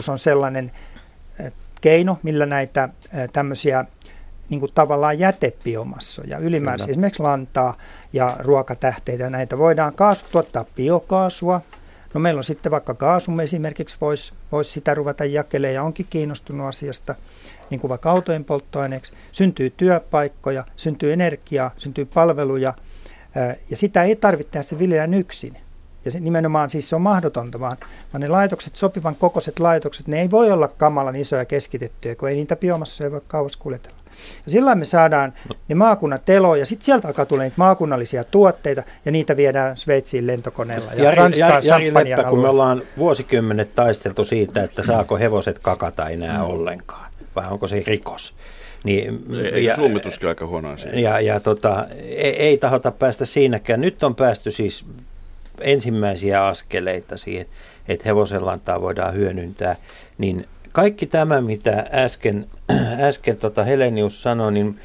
[0.10, 0.72] on sellainen
[1.82, 2.89] keino, millä näitä
[3.34, 3.86] tämmöisiä
[4.50, 6.94] niin kuin tavallaan jätebiomassoja, ylimääräisiä, Kyllä.
[6.94, 7.78] esimerkiksi lantaa
[8.14, 11.62] ja ruokatähteitä, näitä voidaan kaasu, tuottaa biokaasua.
[12.14, 16.68] No meillä on sitten vaikka kaasumme esimerkiksi, voisi vois sitä ruveta jakelemaan ja onkin kiinnostunut
[16.68, 17.16] asiasta
[17.70, 22.74] niin kuin vaikka autojen polttoaineeksi, syntyy työpaikkoja, syntyy energiaa, syntyy palveluja,
[23.70, 25.58] ja sitä ei tarvitse tehdä se viljelijän yksin.
[26.06, 27.78] Ja se nimenomaan siis se on mahdotonta, vaan,
[28.14, 32.36] vaan ne laitokset, sopivan kokoiset laitokset, ne ei voi olla kamalan isoja keskitettyjä, kun ei
[32.36, 33.97] niitä biomassoja voi kauas kuljetella.
[34.45, 35.34] Ja sillä me saadaan
[35.68, 40.28] ne maakunnat teloon ja sitten sieltä alkaa tulla niitä maakunnallisia tuotteita ja niitä viedään Sveitsiin
[40.28, 45.18] lentokoneella ja, ja Ranskaan Jari, Jari Leppä, kun me ollaan vuosikymmenet taisteltu siitä, että saako
[45.18, 46.43] hevoset kakata enää mm.
[46.43, 48.36] ollenkaan vai onko se rikos.
[48.84, 50.99] Niin, ei, ja, suomituskin aika huono asia.
[50.99, 53.82] Ja, ja tota, ei, ei tahota päästä siinäkään.
[53.82, 54.86] Nyt on päästy siis
[55.62, 57.45] ensimmäisiä askeleita siihen,
[57.88, 59.76] että hevosenlantaa voidaan hyödyntää.
[60.18, 62.47] Niin kaikki tämä, mitä äsken,
[63.10, 64.80] äsken tota Helenius sanoi, niin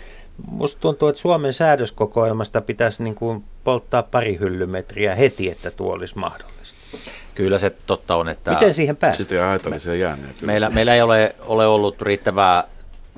[0.46, 6.18] musta tuntuu, että Suomen säädöskokoelmasta pitäisi niin kuin polttaa pari hyllymetriä heti, että tuo olisi
[6.18, 6.78] mahdollista.
[7.34, 8.50] Kyllä se totta on, että...
[8.50, 9.24] Miten siihen päästään?
[9.24, 10.42] Sitten haitallisia jääneet.
[10.42, 12.64] Meillä, meillä ei ole, ole ollut riittävää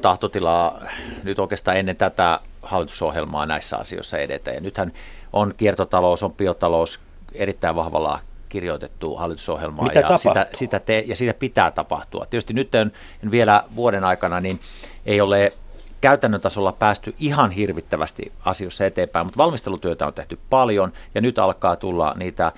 [0.02, 0.82] tahtotilaa
[1.24, 4.50] nyt oikeastaan ennen tätä hallitusohjelmaa näissä asioissa edetä.
[4.50, 4.92] Ja nythän
[5.32, 7.00] on kiertotalous, on biotalous
[7.34, 12.26] erittäin vahvalla kirjoitettu hallitusohjelmaa Mitä ja, sitä, sitä te, ja sitä pitää tapahtua.
[12.26, 12.92] Tietysti nyt on,
[13.30, 14.60] vielä vuoden aikana niin
[15.06, 15.52] ei ole
[16.00, 21.76] käytännön tasolla päästy ihan hirvittävästi asioissa eteenpäin, mutta valmistelutyötä on tehty paljon ja nyt alkaa
[21.76, 22.52] tulla niitä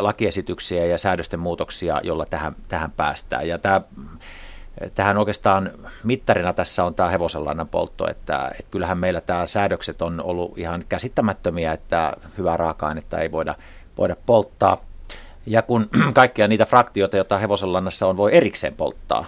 [0.00, 3.48] lakiesityksiä ja säädösten muutoksia, jolla tähän, tähän päästään.
[3.48, 3.80] Ja tämä,
[4.94, 5.70] tähän oikeastaan
[6.04, 10.84] mittarina tässä on tämä hevosenlannan poltto, että, että kyllähän meillä tämä säädökset on ollut ihan
[10.88, 13.54] käsittämättömiä, että hyvää raaka-ainetta ei voida,
[13.98, 14.84] voida polttaa.
[15.46, 19.26] Ja kun kaikkia niitä fraktioita, joita hevosenlannassa on, voi erikseen polttaa,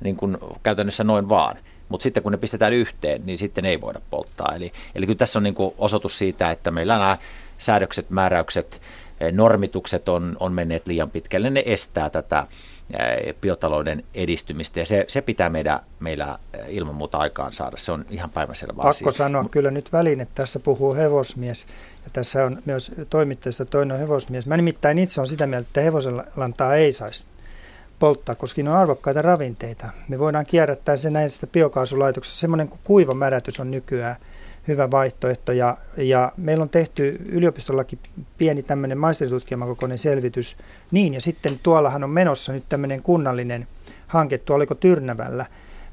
[0.00, 1.56] niin kuin käytännössä noin vaan,
[1.88, 4.52] mutta sitten kun ne pistetään yhteen, niin sitten ei voida polttaa.
[4.56, 7.18] Eli, eli kyllä tässä on niin kuin osoitus siitä, että meillä nämä
[7.58, 8.80] säädökset, määräykset,
[9.32, 12.46] normitukset on, on menneet liian pitkälle, ne estää tätä
[13.40, 17.76] biotalouden edistymistä ja se, se pitää meidän, meillä ilman muuta aikaan saada.
[17.76, 19.04] Se on ihan päiväselvä Pakko asia.
[19.04, 21.66] Pakko sanoa kyllä nyt väliin, että tässä puhuu hevosmies
[22.04, 24.46] ja tässä on myös toimittajassa toinen hevosmies.
[24.46, 27.24] Mä nimittäin itse on sitä mieltä, että hevosenlantaa ei saisi
[27.98, 29.88] polttaa, koska ne on arvokkaita ravinteita.
[30.08, 32.40] Me voidaan kierrättää se näistä biokaasulaitoksissa.
[32.40, 34.16] Semmoinen kuin kuiva märätys on nykyään–
[34.70, 35.52] hyvä vaihtoehto.
[35.52, 37.98] Ja, ja meillä on tehty yliopistollakin
[38.38, 40.56] pieni tämmöinen maisteritutkijakokoinen selvitys.
[40.90, 43.66] Niin, ja sitten tuollahan on menossa nyt tämmöinen kunnallinen
[44.06, 45.46] hanke, tuolla Tyrnävällä,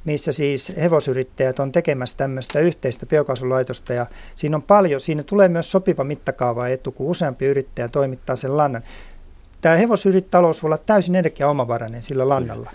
[0.05, 4.05] missä siis hevosyrittäjät on tekemässä tämmöistä yhteistä biokaasulaitosta ja
[4.35, 8.83] siinä on paljon, siinä tulee myös sopiva mittakaava etu, kun useampi yrittäjä toimittaa sen lannan.
[9.61, 12.71] Tämä hevosyrittätalous voi olla täysin energiaomavarainen sillä lannalla.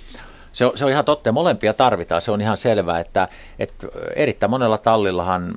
[0.53, 2.20] Se on, se on ihan totta ja molempia tarvitaan.
[2.20, 3.28] Se on ihan selvää, että,
[3.59, 3.86] että
[4.16, 5.55] erittäin monella tallillahan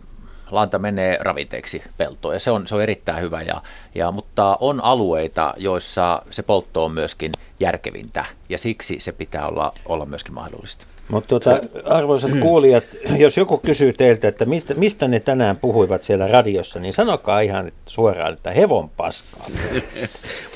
[0.52, 3.42] lanta menee ravinteeksi peltoon ja se on, se on erittäin hyvä.
[3.42, 3.62] Ja,
[3.96, 9.74] ja, mutta on alueita, joissa se poltto on myöskin järkevintä ja siksi se pitää olla,
[9.86, 10.86] olla myöskin mahdollista.
[11.08, 12.84] Mutta tuota, arvoisat kuulijat,
[13.18, 17.72] jos joku kysyy teiltä, että mistä, mistä ne tänään puhuivat siellä radiossa, niin sanokaa ihan
[17.86, 19.46] suoraan, että hevon paskaa.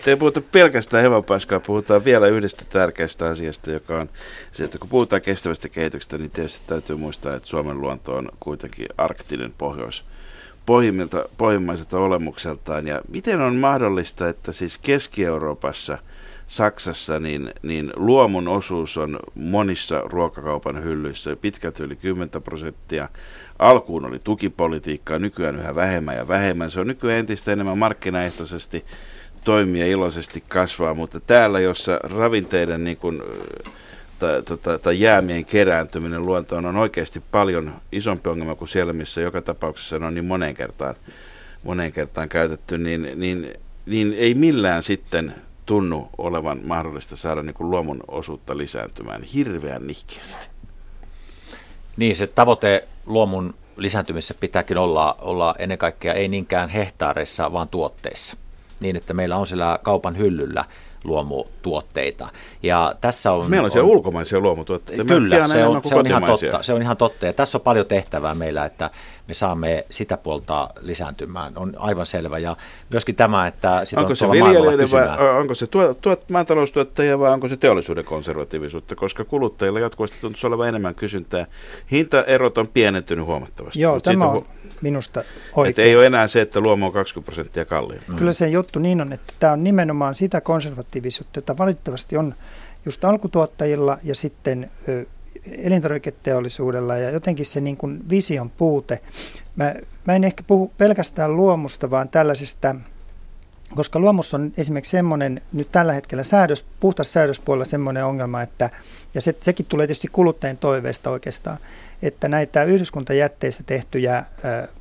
[0.05, 4.09] Te ei puhuta pelkästään hevon paskaa, puhutaan vielä yhdestä tärkeästä asiasta, joka on
[4.51, 8.87] se, että kun puhutaan kestävästä kehityksestä, niin tietysti täytyy muistaa, että Suomen luonto on kuitenkin
[8.97, 10.03] arktinen pohjois
[11.37, 12.87] pohjimmaiselta olemukseltaan.
[12.87, 15.97] Ja miten on mahdollista, että siis Keski-Euroopassa–
[16.49, 23.09] Saksassa, niin, niin luomun osuus on monissa ruokakaupan hyllyissä pitkälti yli 10 prosenttia.
[23.59, 26.71] Alkuun oli tukipolitiikkaa, nykyään yhä vähemmän ja vähemmän.
[26.71, 28.85] Se on nykyään entistä enemmän markkinaehtoisesti
[29.43, 33.21] toimia iloisesti kasvaa, mutta täällä, jossa ravinteiden niin kuin,
[34.19, 39.41] tai, tai, tai jäämien kerääntyminen luontoon on oikeasti paljon isompi ongelma kuin siellä, missä joka
[39.41, 40.95] tapauksessa on niin moneen kertaan,
[41.63, 43.53] moneen kertaan käytetty, niin, niin,
[43.85, 45.35] niin ei millään sitten
[45.69, 50.49] tunnu olevan mahdollista saada niin kuin luomun osuutta lisääntymään hirveän nihkeästi.
[51.97, 58.37] Niin, se tavoite luomun lisääntymisessä pitääkin olla, olla ennen kaikkea ei niinkään hehtaareissa, vaan tuotteissa.
[58.79, 60.65] Niin, että meillä on siellä kaupan hyllyllä
[61.03, 62.27] luomutuotteita.
[62.63, 65.05] Ja tässä on, Meillä on siellä on, ulkomaisia luomutuotteita.
[65.05, 66.63] Kyllä, se on, se on ihan totta.
[66.63, 67.25] Se on ihan totta.
[67.25, 68.89] Ja tässä on paljon tehtävää meillä, että
[69.29, 71.57] me saamme sitä puolta lisääntymään.
[71.57, 72.37] On aivan selvä.
[72.37, 72.55] Ja
[72.89, 77.31] myöskin tämä, että sitä onko on se viljelijöiden vai onko se tuot, tuot, maataloustuottajia vai
[77.31, 81.45] onko se teollisuuden konservatiivisuutta, koska kuluttajilla jatkuvasti tuntuu olevan enemmän kysyntää.
[81.91, 83.81] Hintaerot on pienentynyt huomattavasti.
[83.81, 84.45] Joo, tämä on
[84.81, 85.23] minusta
[85.55, 85.69] oikein.
[85.69, 88.01] Että ei ole enää se, että luomu on 20 prosenttia kalliin.
[88.07, 88.15] Mm.
[88.15, 92.35] Kyllä se juttu niin on, että tämä on nimenomaan sitä konservatiivisuutta, jota valitettavasti on
[92.85, 94.71] just alkutuottajilla ja sitten
[95.57, 98.99] elintarviketeollisuudella ja jotenkin se niin kuin vision puute.
[99.55, 99.75] Mä,
[100.07, 102.75] mä en ehkä puhu pelkästään luomusta, vaan tällaisesta,
[103.75, 108.69] koska luomussa on esimerkiksi semmoinen nyt tällä hetkellä säädös, puhtas säädöspuolella semmoinen ongelma, että,
[109.15, 111.57] ja se, sekin tulee tietysti kuluttajien toiveesta oikeastaan,
[112.01, 114.23] että näitä yhdyskuntajätteissä tehtyjä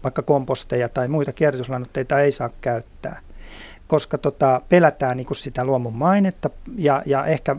[0.05, 3.21] vaikka komposteja tai muita kierrätyslannoitteita ei saa käyttää,
[3.89, 7.57] koska tota, pelätään niin sitä luomun mainetta ja, ja ehkä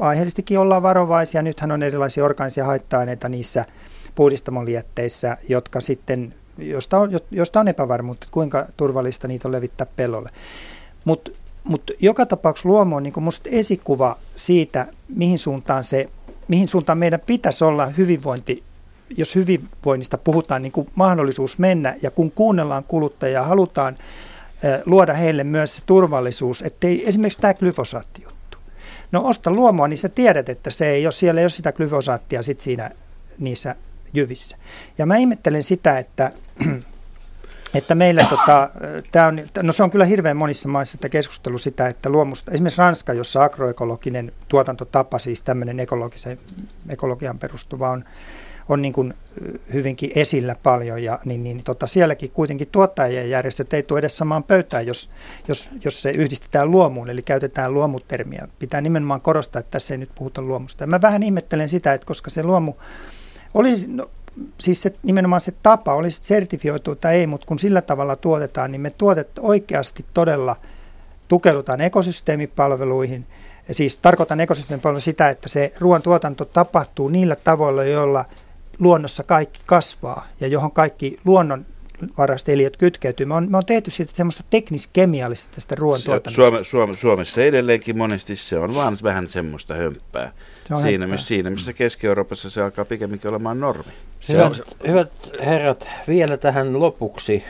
[0.00, 1.42] aiheellistikin ollaan varovaisia.
[1.42, 3.64] Nythän on erilaisia organisia haitta-aineita niissä
[4.14, 10.30] puhdistamolijetteissä, jotka sitten, josta on, josta on epävarmuutta, että kuinka turvallista niitä on levittää pellolle.
[11.04, 11.30] Mutta
[11.64, 16.08] mut joka tapauksessa luomu on niin musta esikuva siitä, mihin suuntaan, se,
[16.48, 18.62] mihin suuntaan meidän pitäisi olla hyvinvointi
[19.16, 23.96] jos hyvinvoinnista puhutaan, niin kuin mahdollisuus mennä ja kun kuunnellaan kuluttajaa, halutaan
[24.86, 28.41] luoda heille myös se turvallisuus, ettei esimerkiksi tämä glyfosaatti-juttu.
[29.12, 32.42] No osta luomua, niin sä tiedät, että se ei ole, siellä ei ole sitä glyfosaattia
[32.42, 32.90] sit siinä
[33.38, 33.76] niissä
[34.14, 34.56] jyvissä.
[34.98, 36.32] Ja mä ihmettelen sitä, että,
[37.74, 38.70] että meillä tota,
[39.12, 42.78] tää on, no se on kyllä hirveän monissa maissa että keskustelu sitä, että luomusta, esimerkiksi
[42.78, 45.80] Ranska, jossa agroekologinen tuotantotapa, siis tämmöinen
[46.88, 48.04] ekologian perustuva on
[48.72, 49.14] on niin kuin
[49.72, 54.44] hyvinkin esillä paljon ja niin, niin tota, sielläkin kuitenkin tuottajien järjestöt ei tule edes samaan
[54.44, 55.10] pöytään, jos,
[55.48, 58.48] jos, jos se yhdistetään luomuun, eli käytetään luomutermiä.
[58.58, 60.82] Pitää nimenomaan korostaa, että tässä ei nyt puhuta luomusta.
[60.82, 62.74] Ja mä vähän ihmettelen sitä, että koska se luomu
[63.54, 64.10] olisi, no,
[64.58, 68.80] siis se, nimenomaan se tapa, olisi sertifioitu tai ei, mutta kun sillä tavalla tuotetaan, niin
[68.80, 70.56] me tuotet oikeasti todella
[71.28, 73.26] tukeudutaan ekosysteemipalveluihin.
[73.72, 78.24] Siis tarkoitan ekosysteemipalveluja sitä, että se ruoantuotanto tapahtuu niillä tavoilla, joilla
[78.78, 81.66] luonnossa kaikki kasvaa ja johon kaikki luonnon
[82.18, 83.26] varaiset eliöt kytkeytyy.
[83.26, 86.42] Me on, me on tehty siitä semmoista teknis-kemiallista tästä ruoantuotannosta.
[86.42, 90.32] Suome, Suome, Suomessa edelleenkin monesti se on vaan vähän semmoista hömppää.
[90.64, 93.92] Se on siinä, missä, siinä, missä Keski-Euroopassa se alkaa pikemminkin olemaan normi.
[94.28, 95.12] Hyvät, hyvät
[95.44, 97.44] herrat, vielä tähän lopuksi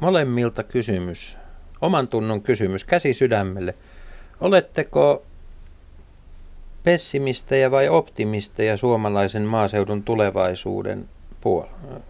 [0.00, 1.38] molemmilta kysymys,
[1.80, 3.74] oman tunnon kysymys, käsi sydämelle.
[4.40, 5.22] Oletteko
[6.86, 11.08] pessimistejä vai optimisteja suomalaisen maaseudun tulevaisuuden
[11.40, 12.00] puol-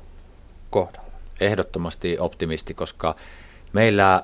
[0.71, 1.11] kohdalla?
[1.41, 3.17] Ehdottomasti optimisti, koska
[3.73, 4.23] meillä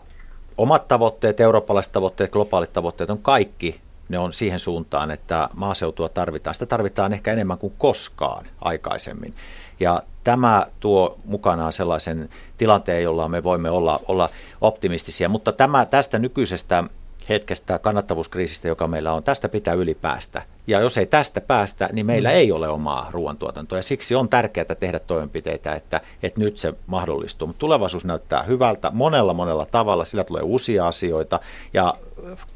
[0.59, 6.55] omat tavoitteet, eurooppalaiset tavoitteet, globaalit tavoitteet on kaikki ne on siihen suuntaan, että maaseutua tarvitaan.
[6.55, 9.35] Sitä tarvitaan ehkä enemmän kuin koskaan aikaisemmin.
[9.81, 12.29] Ja tämä tuo mukanaan sellaisen
[12.59, 14.29] tilanteen, jolla me voimme olla, olla
[14.61, 15.29] optimistisia.
[15.29, 16.85] Mutta tämä, tästä nykyisestä
[17.29, 19.23] hetkestä kannattavuuskriisistä, joka meillä on.
[19.23, 20.43] Tästä pitää ylipäästä.
[20.67, 22.35] Ja jos ei tästä päästä, niin meillä mm.
[22.35, 23.79] ei ole omaa ruoantuotantoa.
[23.79, 27.47] Ja siksi on tärkeää tehdä toimenpiteitä, että, että nyt se mahdollistuu.
[27.47, 30.05] Mutta tulevaisuus näyttää hyvältä monella monella tavalla.
[30.05, 31.41] Sillä tulee uusia asioita.
[31.75, 31.95] Ja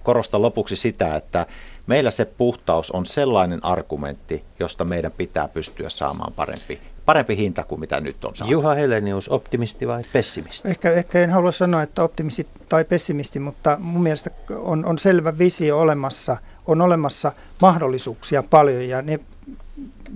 [0.03, 1.47] korostan lopuksi sitä, että
[1.87, 7.81] meillä se puhtaus on sellainen argumentti, josta meidän pitää pystyä saamaan parempi parempi hinta kuin
[7.81, 8.53] mitä nyt on saatu.
[8.53, 10.69] Juha Helenius, optimisti vai pessimisti?
[10.69, 15.39] Ehkä, ehkä en halua sanoa, että optimisti tai pessimisti, mutta mun mielestä on, on selvä
[15.39, 16.37] visio olemassa,
[16.67, 17.33] on olemassa
[17.63, 19.21] mahdollisuuksia paljon ja ne,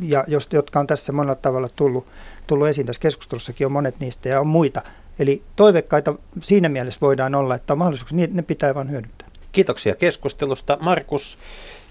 [0.02, 2.06] ja jos, jotka on tässä monella tavalla tullut,
[2.46, 4.82] tullut esiin tässä keskustelussakin, on monet niistä ja on muita.
[5.18, 9.28] Eli toivekkaita siinä mielessä voidaan olla, että on mahdollisuuksia, niin ne pitää vain hyödyntää.
[9.52, 10.78] Kiitoksia keskustelusta.
[10.80, 11.38] Markus,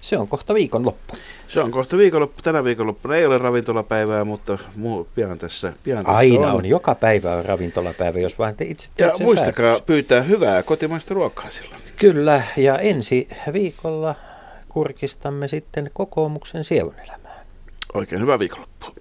[0.01, 1.15] se on kohta viikonloppu.
[1.47, 2.41] Se on kohta viikonloppu.
[2.41, 6.53] Tänä viikonloppuna ei ole ravintolapäivää, mutta muu, pian tässä, pian tässä Aina on.
[6.55, 6.65] on.
[6.65, 9.85] Joka päivä on ravintolapäivä, jos vain te itse Ja muistakaa päätöksen.
[9.85, 11.81] pyytää hyvää kotimaista ruokaa silloin.
[11.97, 14.15] Kyllä, ja ensi viikolla
[14.69, 17.45] kurkistamme sitten kokoomuksen sielunelämää.
[17.93, 18.93] Oikein hyvää viikonloppua.